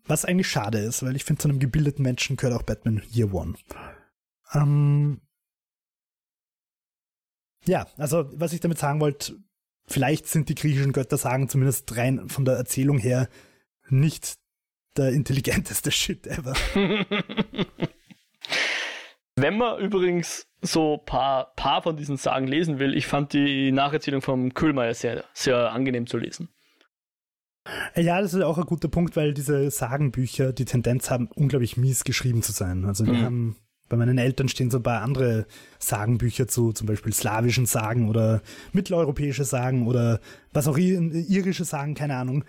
[0.07, 3.33] Was eigentlich schade ist, weil ich finde, zu einem gebildeten Menschen gehört auch Batman Year
[3.33, 3.55] One.
[4.53, 5.21] Ähm
[7.67, 9.37] ja, also was ich damit sagen wollte,
[9.91, 13.29] vielleicht sind die griechischen Göttersagen zumindest rein von der Erzählung her
[13.89, 14.35] nicht
[14.97, 16.55] der intelligenteste Shit ever.
[19.37, 24.21] Wenn man übrigens so paar, paar von diesen Sagen lesen will, ich fand die Nacherzählung
[24.21, 26.49] vom Kühlmeier sehr, sehr angenehm zu lesen.
[27.95, 32.05] Ja, das ist auch ein guter Punkt, weil diese Sagenbücher die Tendenz haben, unglaublich mies
[32.05, 32.85] geschrieben zu sein.
[32.85, 33.23] Also wir Mhm.
[33.23, 33.57] haben,
[33.91, 35.47] bei meinen Eltern stehen so ein paar andere
[35.79, 38.41] Sagenbücher zu, zum Beispiel slawischen Sagen oder
[38.73, 40.21] mitteleuropäische Sagen oder
[40.53, 42.45] was auch irische Sagen, keine Ahnung.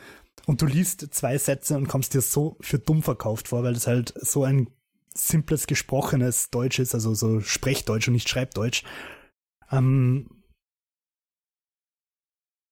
[0.45, 3.87] Und du liest zwei Sätze und kommst dir so für dumm verkauft vor, weil das
[3.87, 4.69] halt so ein
[5.13, 8.83] simples gesprochenes Deutsch ist, also so Sprechdeutsch und nicht Schreibdeutsch.
[9.71, 10.29] Ähm,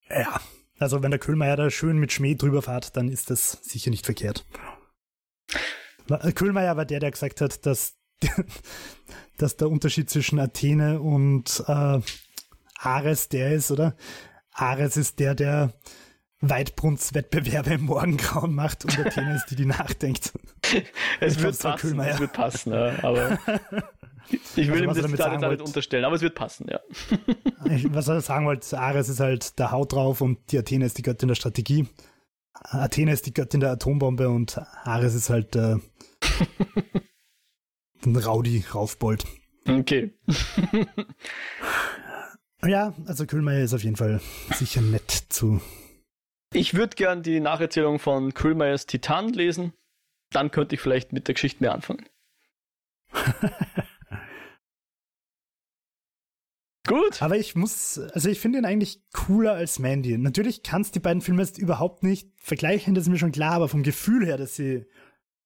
[0.09, 0.39] ja,
[0.79, 4.05] Also wenn der Köhlmeier da schön mit Schmäh drüber fährt, dann ist das sicher nicht
[4.05, 4.45] verkehrt.
[6.33, 7.98] Köhlmeier war der, der gesagt hat, dass,
[9.37, 11.99] dass der Unterschied zwischen Athene und äh,
[12.79, 13.95] Ares der ist, oder?
[14.53, 15.73] Ares ist der, der
[16.41, 20.31] Weitbrunnswettbewerbe im Morgengrauen macht und Athene ist die, die nachdenkt.
[21.19, 23.37] es, wird passen, es wird passen, ja, aber
[24.55, 26.79] ich will also, ihm das gar nicht unterstellen, aber es wird passen, ja.
[27.89, 31.03] was er sagen wollte, Ares ist halt der Haut drauf und die Athene ist die
[31.03, 31.87] Göttin der Strategie.
[32.53, 35.75] Athene ist die Göttin der Atombombe und Ares ist halt äh,
[38.05, 39.25] ein Raudi Raufbold.
[39.67, 40.13] Okay.
[42.65, 44.21] ja, also Kühlmeier ist auf jeden Fall
[44.53, 45.61] sicher nett zu.
[46.53, 49.73] Ich würde gern die Nacherzählung von Kühlmeiers Titan lesen.
[50.31, 52.05] Dann könnte ich vielleicht mit der Geschichte mehr anfangen.
[56.87, 57.21] Gut.
[57.21, 60.17] Aber ich muss, also ich finde ihn eigentlich cooler als Mandy.
[60.17, 63.69] Natürlich kannst die beiden Filme jetzt überhaupt nicht vergleichen, das ist mir schon klar, aber
[63.69, 64.87] vom Gefühl her, dass sie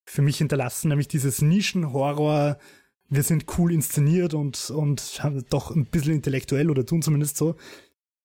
[0.06, 2.58] für mich hinterlassen, nämlich dieses Nischenhorror,
[3.10, 7.56] wir sind cool inszeniert und, und doch ein bisschen intellektuell oder tun zumindest so,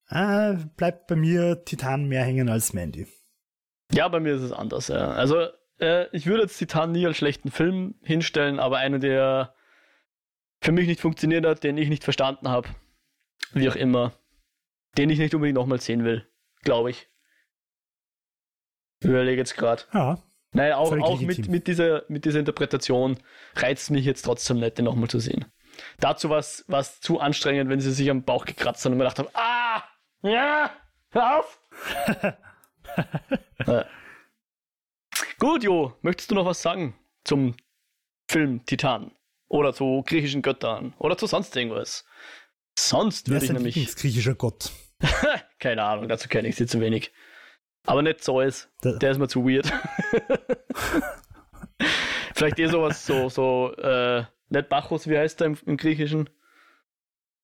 [0.08, 3.06] äh, bleibt bei mir Titan mehr hängen als Mandy.
[3.92, 5.12] Ja, bei mir ist es anders, ja.
[5.12, 5.48] Also,
[5.80, 9.54] äh, ich würde jetzt Titan nie als schlechten Film hinstellen, aber einer, der
[10.60, 12.68] für mich nicht funktioniert hat, den ich nicht verstanden habe
[13.52, 14.12] wie auch immer,
[14.96, 16.28] den ich nicht unbedingt nochmal sehen will,
[16.62, 17.08] glaube ich.
[19.00, 19.82] Ich überlege jetzt gerade.
[19.92, 20.22] Ja.
[20.52, 23.18] Nein, auch, auch mit, mit, dieser, mit dieser Interpretation
[23.54, 25.44] reizt mich jetzt trotzdem nicht, den nochmal zu sehen.
[26.00, 29.18] Dazu war es zu anstrengend, wenn sie sich am Bauch gekratzt haben und mir gedacht
[29.18, 29.82] haben, ah,
[30.22, 30.70] ja,
[31.10, 31.60] hör auf.
[33.66, 33.84] ja.
[35.38, 37.54] Gut, Jo, möchtest du noch was sagen zum
[38.28, 39.12] Film Titan?
[39.48, 40.94] Oder zu griechischen Göttern?
[40.98, 42.04] Oder zu sonst irgendwas?
[42.78, 43.96] Sonst würde ich nämlich.
[43.96, 44.72] griechischer Gott.
[45.58, 47.12] Keine Ahnung, dazu kenne ich sie zu wenig.
[47.88, 48.68] Aber nicht Zeus.
[48.82, 48.92] Da.
[48.98, 49.72] Der ist mir zu weird.
[52.34, 56.28] Vielleicht eh sowas, so, so, äh, nicht Bacchus, wie heißt der im, im Griechischen?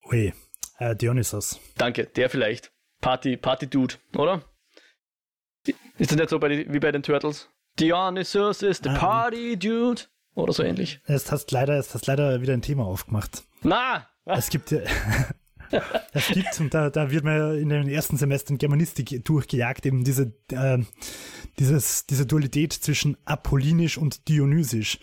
[0.05, 0.35] Ui,
[0.79, 1.59] äh, Dionysos.
[1.79, 2.73] Danke, der vielleicht.
[3.01, 4.43] Party, Party Dude, oder?
[5.97, 7.49] Ist das nicht so bei, wie bei den Turtles?
[7.81, 10.03] Dionysos is the ah, Party Dude.
[10.35, 11.01] Oder so ähnlich.
[11.09, 13.45] Jetzt hast leider, jetzt hast leider wieder ein Thema aufgemacht.
[13.63, 14.07] Na!
[14.27, 14.81] Es gibt ja.
[16.13, 20.33] es gibt, und da, da wird man in den ersten Semestern Germanistik durchgejagt, eben diese,
[20.53, 20.79] äh,
[21.59, 24.99] dieses, diese Dualität zwischen apollinisch und dionysisch.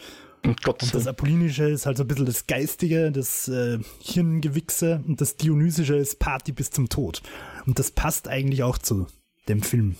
[0.64, 5.22] Gott und das Apollinische ist halt so ein bisschen das Geistige, das äh, Hirngewichse und
[5.22, 7.22] das Dionysische ist Party bis zum Tod.
[7.68, 9.08] Und das passt eigentlich auch zu
[9.48, 9.98] dem Film.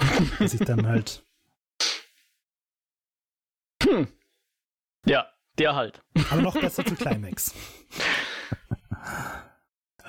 [0.38, 1.24] dass ich dann halt.
[3.82, 4.08] Hm.
[5.06, 5.26] Ja,
[5.58, 6.02] der halt.
[6.30, 7.54] Aber noch besser zu Climax.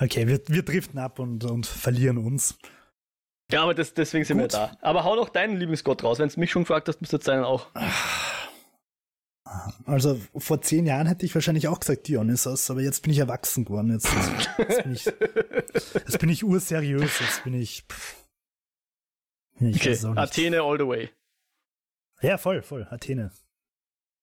[0.02, 2.58] Okay, wir, wir driften ab und, und verlieren uns.
[3.52, 4.54] Ja, aber das, deswegen sind Gut.
[4.54, 4.78] wir da.
[4.82, 6.18] Aber hau doch deinen Lieblingsgott raus.
[6.18, 7.68] Wenn du mich schon gefragt hast, müsste es deinen auch.
[9.86, 13.66] Also vor zehn Jahren hätte ich wahrscheinlich auch gesagt Dionysos, aber jetzt bin ich erwachsen
[13.66, 13.92] geworden.
[13.92, 14.08] Jetzt,
[14.58, 17.20] jetzt, bin, ich, jetzt bin ich urseriös.
[17.20, 17.84] Jetzt bin ich.
[17.84, 18.16] Pff,
[19.60, 21.10] ich okay, Athene all the way.
[22.22, 22.88] Ja, voll, voll.
[22.90, 23.32] Athene.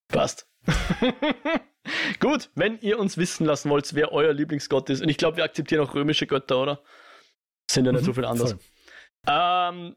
[0.09, 0.49] Passt.
[2.21, 5.45] Gut, wenn ihr uns wissen lassen wollt, wer euer Lieblingsgott ist, und ich glaube, wir
[5.45, 6.83] akzeptieren auch römische Götter, oder?
[7.71, 8.57] Sind ja nicht mhm, so viel anders.
[9.27, 9.97] Ähm,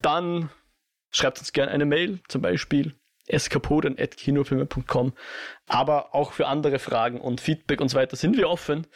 [0.00, 0.50] dann
[1.10, 2.94] schreibt uns gerne eine Mail, zum Beispiel
[3.26, 5.12] eskapoden.kinofilme.com.
[5.66, 8.86] Aber auch für andere Fragen und Feedback und so weiter sind wir offen.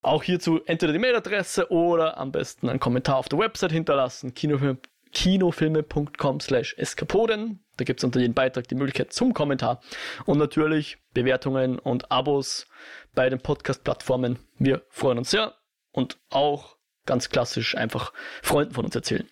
[0.00, 4.97] Auch hierzu entweder die Mailadresse oder am besten einen Kommentar auf der Website hinterlassen, kinofilme.com
[5.12, 7.64] kinofilme.com slash eskapoden.
[7.76, 9.80] Da gibt es unter jedem Beitrag die Möglichkeit zum Kommentar
[10.26, 12.66] und natürlich Bewertungen und Abos
[13.14, 14.38] bei den Podcast-Plattformen.
[14.58, 15.54] Wir freuen uns sehr
[15.92, 19.28] und auch ganz klassisch einfach Freunden von uns erzählen.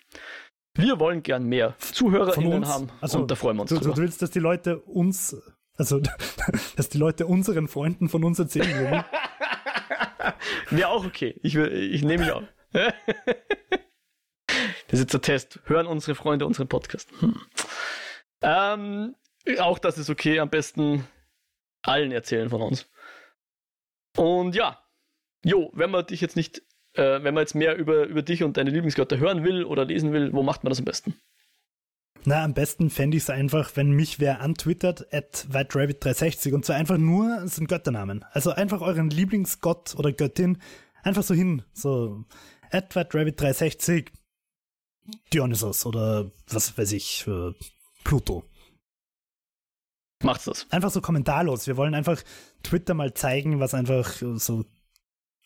[0.73, 3.95] Wir wollen gern mehr ZuhörerInnen haben also, und da freuen wir uns du, drüber.
[3.95, 5.35] Du willst, dass die Leute uns,
[5.75, 5.99] also
[6.75, 9.03] dass die Leute unseren Freunden von uns erzählen würden?
[10.69, 11.39] Wäre auch okay.
[11.41, 12.43] Ich, ich nehme mich auch.
[14.87, 15.59] Das ist jetzt der Test.
[15.65, 17.09] Hören unsere Freunde unseren Podcast?
[17.19, 17.41] Hm.
[18.41, 19.15] Ähm,
[19.59, 20.39] auch das ist okay.
[20.39, 21.05] Am besten
[21.81, 22.89] allen erzählen von uns.
[24.15, 24.81] Und ja,
[25.43, 26.61] jo, wenn man dich jetzt nicht,
[26.93, 30.13] äh, wenn man jetzt mehr über, über dich und deine Lieblingsgötter hören will oder lesen
[30.13, 31.15] will, wo macht man das am besten?
[32.25, 36.75] Na, am besten fände ich es einfach, wenn mich wer antwittert, at WhiteRabbit360 und zwar
[36.75, 38.25] einfach nur, sind Götternamen.
[38.31, 40.57] Also einfach euren Lieblingsgott oder Göttin
[41.03, 42.25] einfach so hin, so
[42.71, 44.07] at WhiteRabbit360
[45.33, 47.53] Dionysos oder was weiß ich, äh,
[48.03, 48.43] Pluto.
[50.23, 50.65] Macht's das.
[50.71, 51.67] Einfach so kommentarlos.
[51.67, 52.21] Wir wollen einfach
[52.63, 54.65] Twitter mal zeigen, was einfach so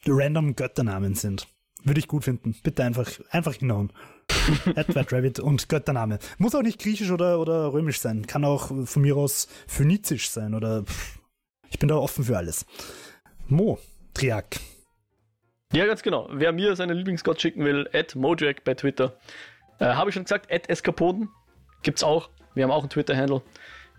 [0.05, 1.47] random Götternamen sind.
[1.83, 2.55] Würde ich gut finden.
[2.63, 3.91] Bitte einfach, einfach hinhauen.
[4.75, 6.19] Edward Rabbit und Göttername.
[6.37, 8.27] Muss auch nicht griechisch oder, oder römisch sein.
[8.27, 11.19] Kann auch von mir aus phönizisch sein oder pff.
[11.69, 12.65] ich bin da offen für alles.
[13.47, 13.79] Mo,
[14.13, 14.59] Triak.
[15.73, 16.29] Ja, ganz genau.
[16.31, 19.17] Wer mir seinen Lieblingsgott schicken will, at Mojack bei Twitter.
[19.81, 21.29] Äh, Habe ich schon gesagt, at Eskapoden.
[21.81, 22.29] Gibt's auch.
[22.53, 23.41] Wir haben auch einen Twitter-Handle.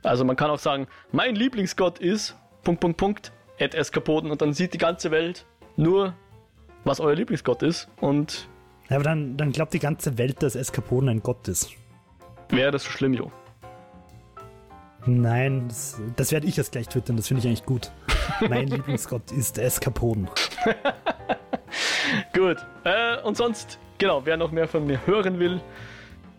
[0.05, 4.53] Also man kann auch sagen, mein Lieblingsgott ist Punkt, Punkt, Punkt, at Eskapoden und dann
[4.53, 5.45] sieht die ganze Welt
[5.77, 6.15] nur,
[6.85, 8.49] was euer Lieblingsgott ist und
[8.89, 11.71] Ja, aber dann, dann glaubt die ganze Welt, dass Eskapoden ein Gott ist.
[12.49, 13.31] wäre das so schlimm, Jo.
[15.07, 17.91] Nein, das, das werde ich jetzt gleich twittern, das finde ich eigentlich gut.
[18.49, 20.29] mein Lieblingsgott ist Eskapoden.
[22.33, 22.59] Gut.
[22.85, 25.61] Äh, und sonst, genau, wer noch mehr von mir hören will,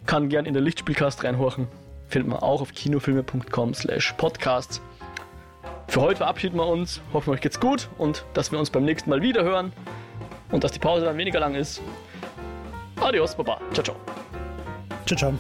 [0.06, 1.70] kann gern in den Lichtspielcast reinhorchen.
[2.10, 4.82] Findet man auch auf kinofilme.com slash podcasts.
[5.88, 7.00] Für heute verabschieden wir uns.
[7.14, 9.72] Hoffen, euch geht's gut und dass wir uns beim nächsten Mal wieder hören
[10.52, 11.82] und dass die Pause dann weniger lang ist.
[13.00, 13.62] Adios, Baba.
[13.72, 13.96] Ciao, ciao.
[15.06, 15.34] Ciao, ciao.